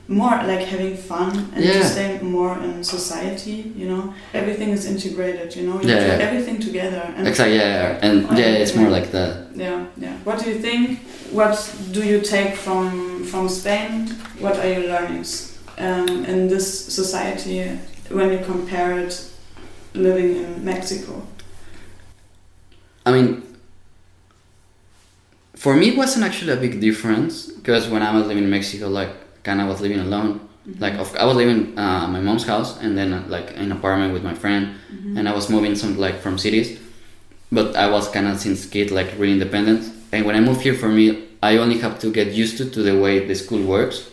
more 0.08 0.36
like 0.52 0.64
having 0.74 0.96
fun 1.12 1.32
and 1.54 1.64
to 1.66 1.84
stay 1.84 2.10
more 2.22 2.54
in 2.66 2.84
society. 2.84 3.58
You 3.82 3.88
know, 3.92 4.04
everything 4.40 4.70
is 4.78 4.84
integrated. 4.94 5.50
You 5.58 5.64
know, 5.68 5.78
you 5.82 5.90
Yeah, 5.90 6.00
do 6.06 6.08
yeah. 6.12 6.28
everything 6.28 6.58
together. 6.68 7.04
And 7.18 7.28
exactly 7.28 7.58
yeah, 7.58 7.72
yeah. 7.84 8.06
and 8.08 8.16
yeah 8.40 8.62
it's 8.62 8.76
more 8.80 8.90
like 8.98 9.08
that 9.18 9.30
yeah, 9.64 9.80
yeah. 10.04 10.16
What 10.28 10.36
do 10.42 10.46
you 10.52 10.60
think? 10.68 10.84
What 11.32 11.76
do 11.92 12.04
you 12.04 12.22
take 12.22 12.56
from 12.56 13.24
from 13.26 13.50
Spain? 13.50 14.08
What 14.40 14.58
are 14.58 14.68
your 14.68 14.88
learnings 14.88 15.60
um, 15.78 16.26
in 16.26 16.48
this 16.48 16.86
society 16.86 17.78
when 18.10 18.32
you 18.32 18.40
compare 18.46 18.98
it 19.00 19.32
living 19.94 20.38
in 20.38 20.64
Mexico? 20.64 21.22
I 23.06 23.12
mean, 23.12 23.44
for 25.56 25.76
me, 25.76 25.90
it 25.90 25.98
wasn't 25.98 26.26
actually 26.26 26.54
a 26.54 26.58
big 26.58 26.80
difference 26.80 27.48
because 27.48 27.90
when 27.90 28.02
I 28.02 28.14
was 28.16 28.28
living 28.28 28.44
in 28.44 28.50
Mexico, 28.50 28.88
like, 28.88 29.10
kind 29.44 29.60
of 29.62 29.68
was 29.68 29.82
living 29.82 30.00
alone. 30.00 30.42
Like, 30.80 30.96
I 30.96 31.26
was 31.26 31.36
living 31.36 31.78
uh, 31.80 32.04
at 32.04 32.10
my 32.10 32.20
mom's 32.20 32.46
house 32.46 32.78
and 32.80 32.98
then, 32.98 33.14
uh, 33.14 33.24
like, 33.28 33.52
in 33.52 33.72
an 33.72 33.72
apartment 33.72 34.14
with 34.14 34.24
my 34.24 34.34
friend, 34.34 34.76
and 35.16 35.28
I 35.28 35.34
was 35.34 35.50
moving 35.50 35.76
some, 35.76 35.98
like, 35.98 36.20
from 36.20 36.38
cities. 36.38 36.78
But 37.50 37.78
I 37.78 37.90
was 37.90 38.10
kind 38.10 38.28
of, 38.28 38.38
since 38.40 38.66
kid, 38.66 38.92
like, 38.92 39.14
really 39.18 39.32
independent. 39.34 39.94
And 40.12 40.26
when 40.26 40.36
I 40.36 40.40
moved 40.40 40.62
here, 40.62 40.74
for 40.74 40.90
me, 40.90 41.28
I 41.42 41.58
only 41.58 41.80
have 41.80 42.00
to 42.00 42.12
get 42.12 42.34
used 42.34 42.58
to, 42.58 42.70
to 42.70 42.82
the 42.82 42.98
way 43.00 43.26
the 43.26 43.36
school 43.36 43.64
works 43.66 44.10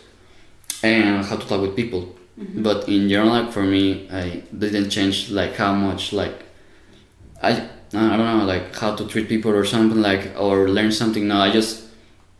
and 0.83 1.25
how 1.25 1.37
to 1.37 1.47
talk 1.47 1.61
with 1.61 1.75
people. 1.75 2.15
Mm-hmm. 2.39 2.63
But 2.63 2.89
in 2.89 3.07
general, 3.09 3.29
like, 3.29 3.51
for 3.51 3.63
me, 3.63 4.09
I 4.11 4.43
didn't 4.57 4.89
change, 4.89 5.31
like, 5.31 5.55
how 5.55 5.73
much, 5.73 6.11
like, 6.11 6.43
I 7.41 7.69
I 7.93 8.17
don't 8.17 8.39
know 8.39 8.45
like 8.45 8.75
how 8.75 8.95
to 8.95 9.07
treat 9.07 9.29
people 9.29 9.51
or 9.51 9.65
something 9.65 10.01
like 10.01 10.33
or 10.37 10.67
learn 10.69 10.91
something. 10.91 11.27
No, 11.27 11.37
I 11.37 11.51
just 11.51 11.83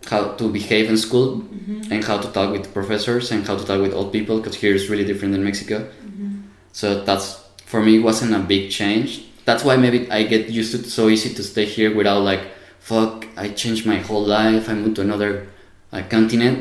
how 0.08 0.34
to 0.34 0.50
behave 0.50 0.90
in 0.90 0.98
school 0.98 1.42
mm-hmm. 1.42 1.92
and 1.92 2.04
how 2.04 2.18
to 2.18 2.32
talk 2.32 2.52
with 2.52 2.72
professors 2.74 3.32
and 3.32 3.46
how 3.48 3.58
to 3.58 3.66
talk 3.66 3.82
with 3.82 3.94
old 3.94 4.12
people 4.12 4.38
because 4.38 4.56
here 4.56 4.76
is 4.76 4.90
really 4.90 5.06
different 5.06 5.32
than 5.34 5.44
Mexico. 5.44 5.80
Mm-hmm. 5.80 6.42
So 6.74 7.04
that's 7.04 7.44
for 7.66 7.82
me 7.82 8.00
wasn't 8.00 8.34
a 8.36 8.40
big 8.40 8.70
change. 8.70 9.26
That's 9.46 9.64
why 9.64 9.78
maybe 9.78 10.10
I 10.12 10.24
get 10.24 10.50
used 10.50 10.72
to 10.74 10.80
it 10.80 10.88
so 10.88 11.10
easy 11.10 11.34
to 11.34 11.44
stay 11.44 11.66
here 11.66 11.96
without 11.96 12.22
like 12.22 12.42
fuck. 12.86 13.28
I 13.36 13.50
changed 13.50 13.86
my 13.86 13.98
whole 14.08 14.26
life. 14.26 14.70
I 14.70 14.74
moved 14.76 14.96
to 14.98 15.02
another 15.02 15.48
like 15.92 16.10
continent. 16.10 16.58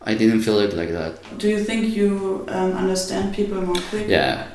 I 0.00 0.14
didn't 0.14 0.40
feel 0.42 0.58
it 0.60 0.72
like 0.74 0.90
that. 0.90 1.12
Do 1.38 1.48
you 1.48 1.62
think 1.68 1.94
you 1.98 2.44
um, 2.48 2.72
understand 2.72 3.34
people 3.34 3.60
more 3.60 3.82
quick? 3.90 4.06
Yeah, 4.08 4.46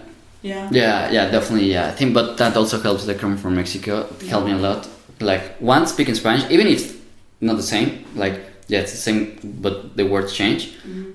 Yeah. 0.41 0.67
Yeah, 0.71 1.11
yeah, 1.11 1.25
definitely. 1.29 1.71
Yeah, 1.71 1.87
I 1.89 1.91
think, 1.91 2.13
but 2.13 2.37
that 2.37 2.57
also 2.57 2.77
helps. 2.81 3.05
Like 3.07 3.19
coming 3.19 3.37
from 3.37 3.55
Mexico, 3.55 3.93
it 4.19 4.27
helped 4.27 4.47
me 4.47 4.53
a 4.53 4.57
lot. 4.69 4.87
Like 5.19 5.43
one 5.59 5.85
speaking 5.85 6.15
Spanish, 6.15 6.43
even 6.49 6.65
if 6.67 6.73
it's 6.79 6.93
not 7.41 7.57
the 7.57 7.67
same. 7.75 7.89
Like 8.15 8.35
yeah, 8.67 8.79
it's 8.83 8.93
the 8.97 9.03
same, 9.07 9.19
but 9.61 9.95
the 9.97 10.05
words 10.13 10.33
change. 10.33 10.61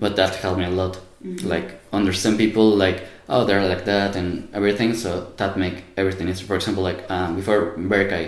But 0.01 0.15
that 0.17 0.37
helped 0.37 0.59
me 0.63 0.67
a 0.67 0.71
lot. 0.83 1.01
Like 1.43 1.69
understand 1.93 2.39
people. 2.39 2.67
Like 2.85 2.99
oh, 3.29 3.45
they're 3.47 3.67
like 3.75 3.85
that 3.87 4.15
and 4.15 4.49
everything. 4.55 4.95
So 4.95 5.33
that 5.39 5.57
make 5.59 5.83
everything 5.97 6.29
easier. 6.29 6.47
For 6.47 6.55
example, 6.55 6.85
like 6.85 7.01
um, 7.11 7.35
before 7.35 7.75
Berkay, 7.77 8.25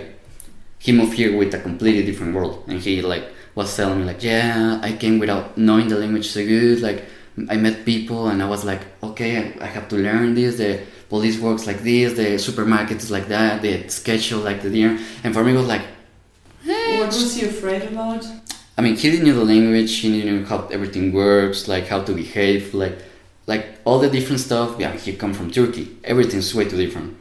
he 0.79 0.93
moved 0.93 1.13
here 1.13 1.37
with 1.37 1.53
a 1.53 1.59
completely 1.59 2.03
different 2.03 2.33
world, 2.33 2.63
and 2.67 2.79
he 2.79 3.01
like 3.01 3.25
was 3.53 3.75
telling 3.75 3.99
me 3.99 4.05
like, 4.05 4.23
yeah, 4.23 4.79
I 4.81 4.93
came 4.93 5.19
without 5.19 5.57
knowing 5.57 5.89
the 5.89 5.97
language 5.97 6.27
so 6.29 6.43
good. 6.43 6.81
Like 6.81 7.05
I 7.49 7.57
met 7.57 7.85
people, 7.85 8.29
and 8.29 8.41
I 8.41 8.47
was 8.49 8.63
like, 8.63 8.81
okay, 9.03 9.53
I, 9.59 9.65
have 9.65 9.89
to 9.89 9.97
learn 9.97 10.33
this. 10.33 10.57
The 10.57 10.81
police 11.09 11.37
works 11.39 11.67
like 11.67 11.79
this. 11.79 12.13
The 12.13 12.39
supermarket 12.39 12.97
is 13.03 13.11
like 13.11 13.27
that. 13.27 13.61
The 13.61 13.87
schedule 13.89 14.39
like 14.39 14.61
the 14.61 14.69
dinner, 14.69 14.97
and 15.23 15.33
for 15.33 15.43
me 15.43 15.53
it 15.53 15.57
was 15.57 15.67
like, 15.67 15.83
eh, 16.65 16.99
What 16.99 17.07
was 17.07 17.35
he 17.35 17.45
afraid 17.45 17.83
about? 17.83 18.25
I 18.77 18.81
mean, 18.81 18.95
he 18.95 19.11
didn't 19.11 19.27
know 19.27 19.35
the 19.35 19.43
language. 19.43 19.93
He 19.97 20.09
didn't 20.09 20.43
know 20.43 20.45
how 20.47 20.67
everything 20.67 21.11
works, 21.11 21.67
like 21.67 21.87
how 21.87 22.01
to 22.03 22.13
behave, 22.13 22.73
like 22.73 22.97
like 23.47 23.65
all 23.83 23.99
the 23.99 24.09
different 24.09 24.39
stuff. 24.39 24.77
Yeah, 24.79 24.93
he 24.93 25.13
come 25.17 25.33
from 25.33 25.51
Turkey. 25.51 25.97
Everything's 26.05 26.55
way 26.55 26.63
too 26.69 26.77
different. 26.77 27.17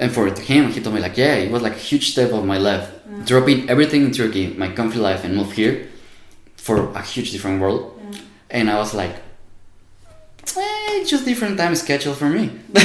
And 0.00 0.10
for 0.10 0.26
him, 0.52 0.72
he 0.72 0.80
told 0.80 0.94
me 0.96 1.00
like, 1.02 1.16
yeah, 1.18 1.34
it 1.44 1.50
was 1.52 1.62
like 1.62 1.74
a 1.74 1.84
huge 1.90 2.06
step 2.12 2.32
of 2.32 2.44
my 2.46 2.56
life, 2.58 2.86
dropping 3.26 3.68
everything 3.68 4.02
in 4.06 4.12
Turkey, 4.12 4.46
my 4.56 4.68
country 4.78 4.98
life, 5.00 5.24
and 5.24 5.36
move 5.36 5.52
here 5.52 5.74
for 6.56 6.76
a 7.00 7.02
huge 7.02 7.30
different 7.32 7.60
world. 7.60 7.82
Yeah. 8.10 8.18
And 8.50 8.70
I 8.70 8.76
was 8.78 8.94
like, 8.94 9.14
eh, 10.56 10.98
it's 11.00 11.10
just 11.10 11.24
different 11.26 11.58
time 11.58 11.74
schedule 11.74 12.14
for 12.14 12.28
me. 12.28 12.50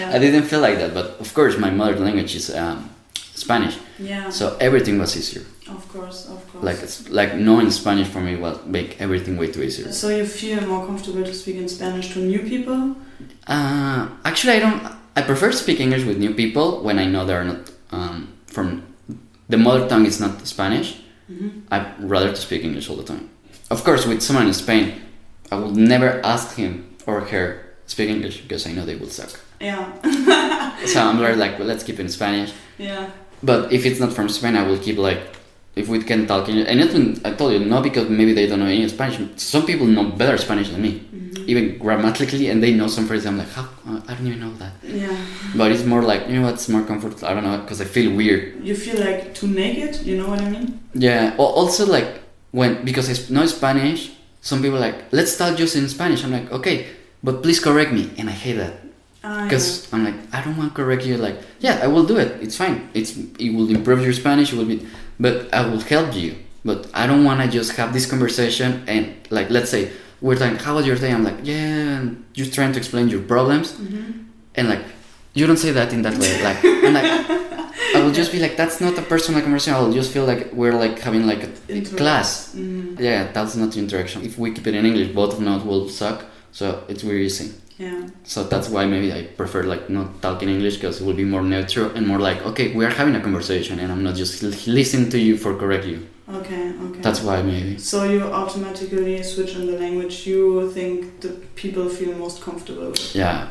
Yeah. 0.00 0.16
I 0.16 0.18
didn't 0.18 0.44
feel 0.44 0.60
like 0.60 0.78
that, 0.78 0.92
but 0.94 1.06
of 1.20 1.32
course, 1.34 1.56
my 1.58 1.70
mother 1.70 1.96
language 2.06 2.34
is 2.34 2.46
um, 2.54 2.88
Spanish, 3.34 3.76
Yeah. 3.98 4.30
so 4.30 4.56
everything 4.60 4.98
was 4.98 5.16
easier. 5.16 5.44
Of 5.68 5.86
course, 5.88 6.26
of 6.26 6.40
course. 6.50 6.64
Like 6.64 6.78
it's 6.82 7.08
like 7.10 7.34
knowing 7.36 7.70
Spanish 7.70 8.08
for 8.08 8.20
me 8.20 8.34
will 8.36 8.58
make 8.66 9.00
everything 9.00 9.36
way 9.36 9.48
too 9.52 9.62
easier. 9.62 9.92
So 9.92 10.08
you 10.08 10.24
feel 10.26 10.60
more 10.66 10.84
comfortable 10.86 11.22
to 11.22 11.34
speak 11.34 11.56
in 11.56 11.68
Spanish 11.68 12.12
to 12.14 12.18
new 12.18 12.40
people? 12.40 12.96
Uh, 13.46 14.08
actually, 14.24 14.54
I 14.54 14.60
don't. 14.60 14.99
I 15.16 15.22
prefer 15.22 15.50
to 15.50 15.56
speak 15.56 15.80
English 15.80 16.04
with 16.04 16.18
new 16.18 16.34
people 16.34 16.82
when 16.82 16.98
I 16.98 17.06
know 17.06 17.24
they're 17.24 17.44
not 17.44 17.70
um, 17.90 18.32
from 18.46 18.82
the 19.48 19.56
mother 19.56 19.88
tongue 19.88 20.06
is 20.06 20.20
not 20.20 20.46
Spanish. 20.46 21.00
Mm-hmm. 21.30 21.60
I'd 21.70 21.92
rather 22.00 22.30
to 22.30 22.36
speak 22.36 22.64
English 22.64 22.88
all 22.88 22.96
the 22.96 23.04
time. 23.04 23.28
Of 23.70 23.84
course, 23.84 24.06
with 24.06 24.22
someone 24.22 24.46
in 24.46 24.54
Spain, 24.54 25.00
I 25.50 25.56
would 25.56 25.76
never 25.76 26.24
ask 26.24 26.56
him 26.56 26.96
or 27.06 27.20
her 27.20 27.66
speak 27.86 28.08
English 28.08 28.40
because 28.42 28.66
I 28.66 28.72
know 28.72 28.84
they 28.84 28.96
will 28.96 29.08
suck. 29.10 29.38
Yeah. 29.60 29.92
So 30.86 31.02
I'm 31.02 31.18
very 31.18 31.36
like, 31.42 31.58
well, 31.58 31.68
let's 31.68 31.84
keep 31.84 31.96
it 31.96 32.02
in 32.02 32.08
Spanish. 32.08 32.52
yeah. 32.78 33.10
But 33.42 33.72
if 33.72 33.86
it's 33.86 33.98
not 33.98 34.12
from 34.12 34.28
Spain, 34.28 34.54
I 34.54 34.66
will 34.66 34.78
keep 34.78 34.98
like, 34.98 35.20
if 35.76 35.88
we 35.88 35.98
can 36.02 36.26
talk 36.26 36.48
English. 36.48 36.66
And 36.68 37.20
I 37.26 37.32
told 37.34 37.52
you, 37.52 37.60
not 37.60 37.82
because 37.82 38.08
maybe 38.08 38.32
they 38.32 38.46
don't 38.46 38.58
know 38.60 38.66
any 38.66 38.88
Spanish. 38.88 39.18
Some 39.36 39.64
people 39.66 39.86
know 39.86 40.04
better 40.10 40.36
Spanish 40.38 40.68
than 40.70 40.82
me, 40.82 40.92
Mm-hmm. 41.10 41.48
even 41.48 41.78
grammatically, 41.78 42.48
and 42.50 42.60
they 42.62 42.72
know 42.74 42.88
some 42.88 43.06
phrases. 43.06 43.26
I'm 43.26 43.38
like, 43.38 43.48
how? 43.50 43.62
Uh, 43.86 44.00
I 44.08 44.14
don't 44.14 44.26
even 44.26 44.40
know 44.40 44.52
that. 44.54 44.72
Yeah. 44.82 45.16
But 45.54 45.70
it's 45.72 45.84
more 45.84 46.02
like, 46.02 46.26
you 46.28 46.34
know 46.40 46.46
what's 46.48 46.68
more 46.68 46.82
comfortable? 46.82 47.24
I 47.26 47.34
don't 47.34 47.44
know, 47.44 47.58
because 47.58 47.80
I 47.80 47.84
feel 47.84 48.14
weird. 48.14 48.64
You 48.64 48.74
feel 48.74 48.98
like 48.98 49.34
too 49.34 49.46
naked, 49.46 50.02
you 50.04 50.16
know 50.18 50.28
what 50.28 50.40
I 50.40 50.48
mean? 50.50 50.80
Yeah. 50.94 51.34
al- 51.38 51.54
Also, 51.62 51.86
like 51.86 52.08
when 52.50 52.84
because 52.84 53.06
I 53.08 53.14
know 53.32 53.46
Spanish, 53.46 54.10
some 54.40 54.60
people 54.62 54.76
are 54.78 54.80
like, 54.88 54.98
let's 55.12 55.36
talk 55.36 55.56
just 55.56 55.76
in 55.76 55.88
Spanish. 55.88 56.24
I'm 56.24 56.32
like, 56.32 56.50
okay, 56.50 56.86
but 57.22 57.42
please 57.44 57.60
correct 57.60 57.92
me, 57.92 58.10
and 58.18 58.28
I 58.28 58.32
hate 58.32 58.56
that 58.58 58.74
because 59.22 59.92
I'm 59.92 60.04
like, 60.04 60.14
I 60.32 60.42
don't 60.42 60.56
want 60.56 60.70
to 60.70 60.76
correct 60.82 61.04
you. 61.04 61.16
Like, 61.16 61.38
yeah, 61.60 61.80
I 61.82 61.86
will 61.86 62.04
do 62.04 62.16
it. 62.16 62.40
It's 62.42 62.56
fine. 62.56 62.88
It's 62.94 63.16
it 63.38 63.50
will 63.54 63.68
improve 63.70 64.02
your 64.02 64.12
Spanish. 64.14 64.52
It 64.52 64.56
will 64.56 64.64
be, 64.66 64.86
but 65.18 65.52
I 65.52 65.66
will 65.68 65.80
help 65.80 66.14
you. 66.14 66.36
But 66.64 66.88
I 66.94 67.06
don't 67.06 67.24
want 67.24 67.40
to 67.42 67.48
just 67.48 67.72
have 67.76 67.92
this 67.92 68.06
conversation 68.08 68.82
and 68.86 69.14
like, 69.30 69.48
let's 69.50 69.70
say 69.70 69.90
we're 70.20 70.36
like, 70.36 70.60
how 70.60 70.74
was 70.76 70.86
your 70.86 70.96
day? 70.96 71.12
I'm 71.12 71.24
like, 71.24 71.38
yeah, 71.42 71.98
and 72.00 72.24
just 72.34 72.52
trying 72.54 72.72
to 72.72 72.78
explain 72.78 73.08
your 73.08 73.22
problems, 73.22 73.72
Mm-hmm. 73.72 74.10
and 74.56 74.68
like, 74.68 74.82
you 75.32 75.46
don't 75.46 75.56
say 75.56 75.70
that 75.72 75.92
in 75.92 76.02
that 76.02 76.16
way. 76.18 76.42
Like, 76.42 76.58
I'm 76.64 76.92
like, 76.94 77.04
I 77.96 78.02
will 78.04 78.12
just 78.12 78.30
be 78.32 78.38
like, 78.38 78.56
that's 78.56 78.80
not 78.80 78.98
a 78.98 79.02
personal 79.02 79.40
conversation. 79.40 79.74
I'll 79.74 79.92
just 79.92 80.12
feel 80.12 80.24
like 80.26 80.52
we're 80.52 80.74
like 80.84 80.98
having 80.98 81.26
like 81.26 81.42
a 81.68 81.80
class. 81.96 82.54
Mm, 82.54 82.98
Yeah, 83.00 83.32
that's 83.32 83.54
not 83.56 83.72
the 83.72 83.78
interaction. 83.78 84.22
If 84.22 84.36
we 84.38 84.52
keep 84.52 84.66
it 84.66 84.74
in 84.74 84.84
English, 84.84 85.14
both 85.14 85.32
of 85.38 85.46
us 85.46 85.64
will 85.64 85.88
suck. 85.88 86.24
So 86.52 86.84
it's 86.88 87.02
very 87.02 87.24
easy. 87.26 87.52
Yeah. 87.80 88.06
So 88.24 88.44
that's 88.44 88.68
why 88.68 88.84
maybe 88.84 89.10
I 89.12 89.22
prefer 89.40 89.62
like 89.62 89.88
not 89.88 90.20
talking 90.20 90.48
English 90.50 90.76
because 90.76 91.00
it 91.00 91.04
will 91.06 91.18
be 91.24 91.24
more 91.24 91.42
neutral 91.42 91.90
and 91.96 92.06
more 92.06 92.20
like 92.28 92.44
okay, 92.50 92.66
we 92.76 92.84
are 92.84 92.94
having 93.00 93.14
a 93.16 93.22
conversation 93.28 93.80
and 93.80 93.90
I'm 93.90 94.04
not 94.04 94.16
just 94.16 94.42
listening 94.68 95.08
to 95.10 95.18
you 95.18 95.36
for 95.38 95.56
correct 95.56 95.86
you. 95.86 96.06
Okay, 96.40 96.64
okay. 96.86 97.00
That's 97.00 97.22
why 97.22 97.42
maybe. 97.42 97.78
so 97.78 98.04
you 98.04 98.22
automatically 98.22 99.20
switch 99.22 99.56
on 99.56 99.66
the 99.66 99.78
language 99.84 100.26
you 100.26 100.70
think 100.70 101.20
the 101.22 101.30
people 101.56 101.88
feel 101.88 102.12
most 102.14 102.40
comfortable 102.40 102.90
with. 102.90 103.16
Yeah. 103.16 103.48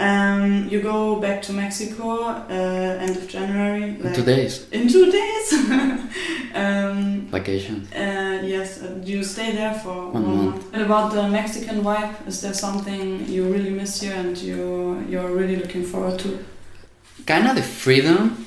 Um, 0.00 0.68
you 0.68 0.80
go 0.82 1.20
back 1.20 1.40
to 1.42 1.52
Mexico 1.52 2.24
uh, 2.24 3.04
end 3.04 3.16
of 3.16 3.28
January. 3.28 3.90
In 4.00 4.12
Two 4.12 4.24
days 4.24 4.66
In 4.72 4.88
two 4.88 5.10
days. 5.12 5.52
um, 6.54 7.26
vacation. 7.30 7.86
uh, 7.94 8.42
yes, 8.44 8.82
uh, 8.82 9.00
you 9.04 9.22
stay 9.22 9.52
there 9.52 9.74
for 9.74 10.10
One 10.10 10.22
one, 10.24 10.36
month. 10.36 10.54
month. 10.54 10.74
And 10.74 10.82
about 10.82 11.12
the 11.12 11.28
Mexican 11.28 11.82
vibe, 11.82 12.26
is 12.26 12.40
there 12.40 12.54
something 12.54 13.28
you 13.28 13.44
really 13.44 13.70
miss 13.70 14.00
here 14.00 14.14
and 14.14 14.36
you 14.38 15.04
you're 15.08 15.30
really 15.30 15.56
looking 15.56 15.84
forward 15.84 16.18
to? 16.20 16.38
Kind 17.26 17.46
of 17.48 17.54
the 17.56 17.62
freedom 17.62 18.44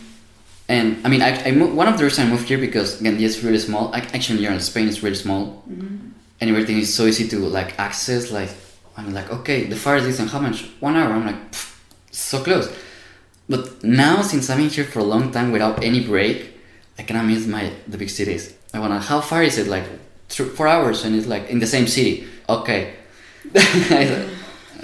And 0.70 0.98
I 1.06 1.10
mean, 1.10 1.22
I, 1.22 1.32
I 1.48 1.52
mo- 1.52 1.74
one 1.74 1.88
of 1.88 1.98
the 1.98 2.04
reasons 2.04 2.28
I 2.28 2.30
moved 2.30 2.50
here 2.50 2.58
because 2.60 3.00
again, 3.00 3.16
it's 3.24 3.42
really 3.42 3.60
small. 3.60 3.90
Like, 3.96 4.14
actually, 4.14 4.40
here 4.40 4.52
in 4.52 4.60
Spain, 4.60 4.88
it's 4.90 5.02
really 5.02 5.16
small, 5.16 5.64
Mhm. 5.70 6.12
and 6.42 6.50
everything 6.52 6.78
is 6.80 6.94
so 6.94 7.06
easy 7.06 7.26
to 7.30 7.38
like 7.60 7.72
access. 7.80 8.32
Like, 8.32 8.50
I'm 8.98 9.14
like, 9.14 9.32
okay, 9.32 9.66
the 9.66 9.76
farthest 9.76 10.08
distance, 10.08 10.32
how 10.32 10.40
much? 10.40 10.66
One 10.80 10.96
hour. 10.96 11.14
I'm 11.14 11.26
like, 11.26 11.36
so 12.12 12.44
close. 12.44 12.68
But 13.48 13.84
now, 13.84 14.22
since 14.24 14.50
I've 14.50 14.58
been 14.58 14.70
here 14.70 14.84
for 14.86 15.00
a 15.00 15.04
long 15.04 15.32
time 15.32 15.52
without 15.52 15.84
any 15.84 16.04
break, 16.06 16.58
I 17.00 17.04
cannot 17.04 17.26
miss 17.26 17.46
my 17.48 17.72
the 17.88 17.98
big 17.98 18.10
cities. 18.10 18.54
I 18.74 18.80
wanna. 18.80 19.00
How 19.00 19.22
far 19.22 19.44
is 19.44 19.58
it? 19.58 19.68
Like, 19.68 19.86
th- 20.30 20.50
four 20.50 20.68
hours, 20.68 21.06
and 21.06 21.16
it's 21.16 21.28
like 21.28 21.50
in 21.50 21.60
the 21.60 21.68
same 21.68 21.88
city. 21.88 22.28
Okay. 22.50 22.94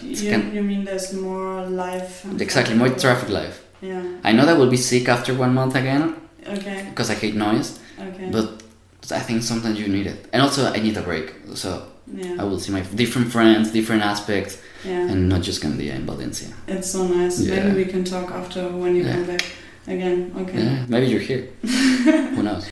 You, 0.04 0.32
kind- 0.32 0.54
you 0.54 0.62
mean 0.64 0.84
there's 0.84 1.14
more 1.14 1.66
life? 1.66 2.26
exactly, 2.40 2.76
more 2.76 2.90
traffic 2.90 3.30
life. 3.30 3.64
Yeah. 3.82 4.04
I 4.24 4.32
know 4.34 4.46
that 4.46 4.58
will 4.58 4.70
be 4.70 4.78
sick 4.78 5.08
after 5.08 5.34
one 5.34 5.54
month 5.54 5.76
again 5.76 6.16
Okay. 6.46 6.88
because 6.90 7.10
I 7.10 7.14
hate 7.16 7.36
noise. 7.36 7.80
Okay. 8.00 8.30
But 8.30 8.64
I 9.12 9.20
think 9.20 9.44
sometimes 9.44 9.80
you 9.80 9.88
need 9.88 10.08
it, 10.08 10.28
and 10.34 10.42
also 10.42 10.66
I 10.72 10.78
need 10.80 10.98
a 10.98 11.02
break. 11.02 11.34
So 11.56 11.88
yeah. 12.08 12.36
I 12.40 12.44
will 12.44 12.60
see 12.60 12.72
my 12.72 12.82
different 12.82 13.32
friends, 13.32 13.72
different 13.72 14.04
aspects, 14.04 14.62
yeah. 14.86 15.10
and 15.10 15.30
not 15.30 15.42
just 15.42 15.62
be 15.78 15.90
in 15.90 16.06
Valencia. 16.06 16.50
It's 16.68 16.92
so 16.92 17.08
nice. 17.08 17.40
Yeah. 17.40 17.64
Maybe 17.64 17.86
we 17.86 17.92
can 17.92 18.04
talk 18.04 18.32
after 18.32 18.68
when 18.70 18.96
you 18.96 19.04
Yeah. 19.04 19.14
come 19.14 19.26
back 19.26 19.46
again. 19.88 20.32
Okay. 20.38 20.64
Yeah, 20.64 20.86
maybe 20.88 21.08
you're 21.08 21.20
here. 21.22 21.50
Who 22.36 22.44
knows? 22.44 22.70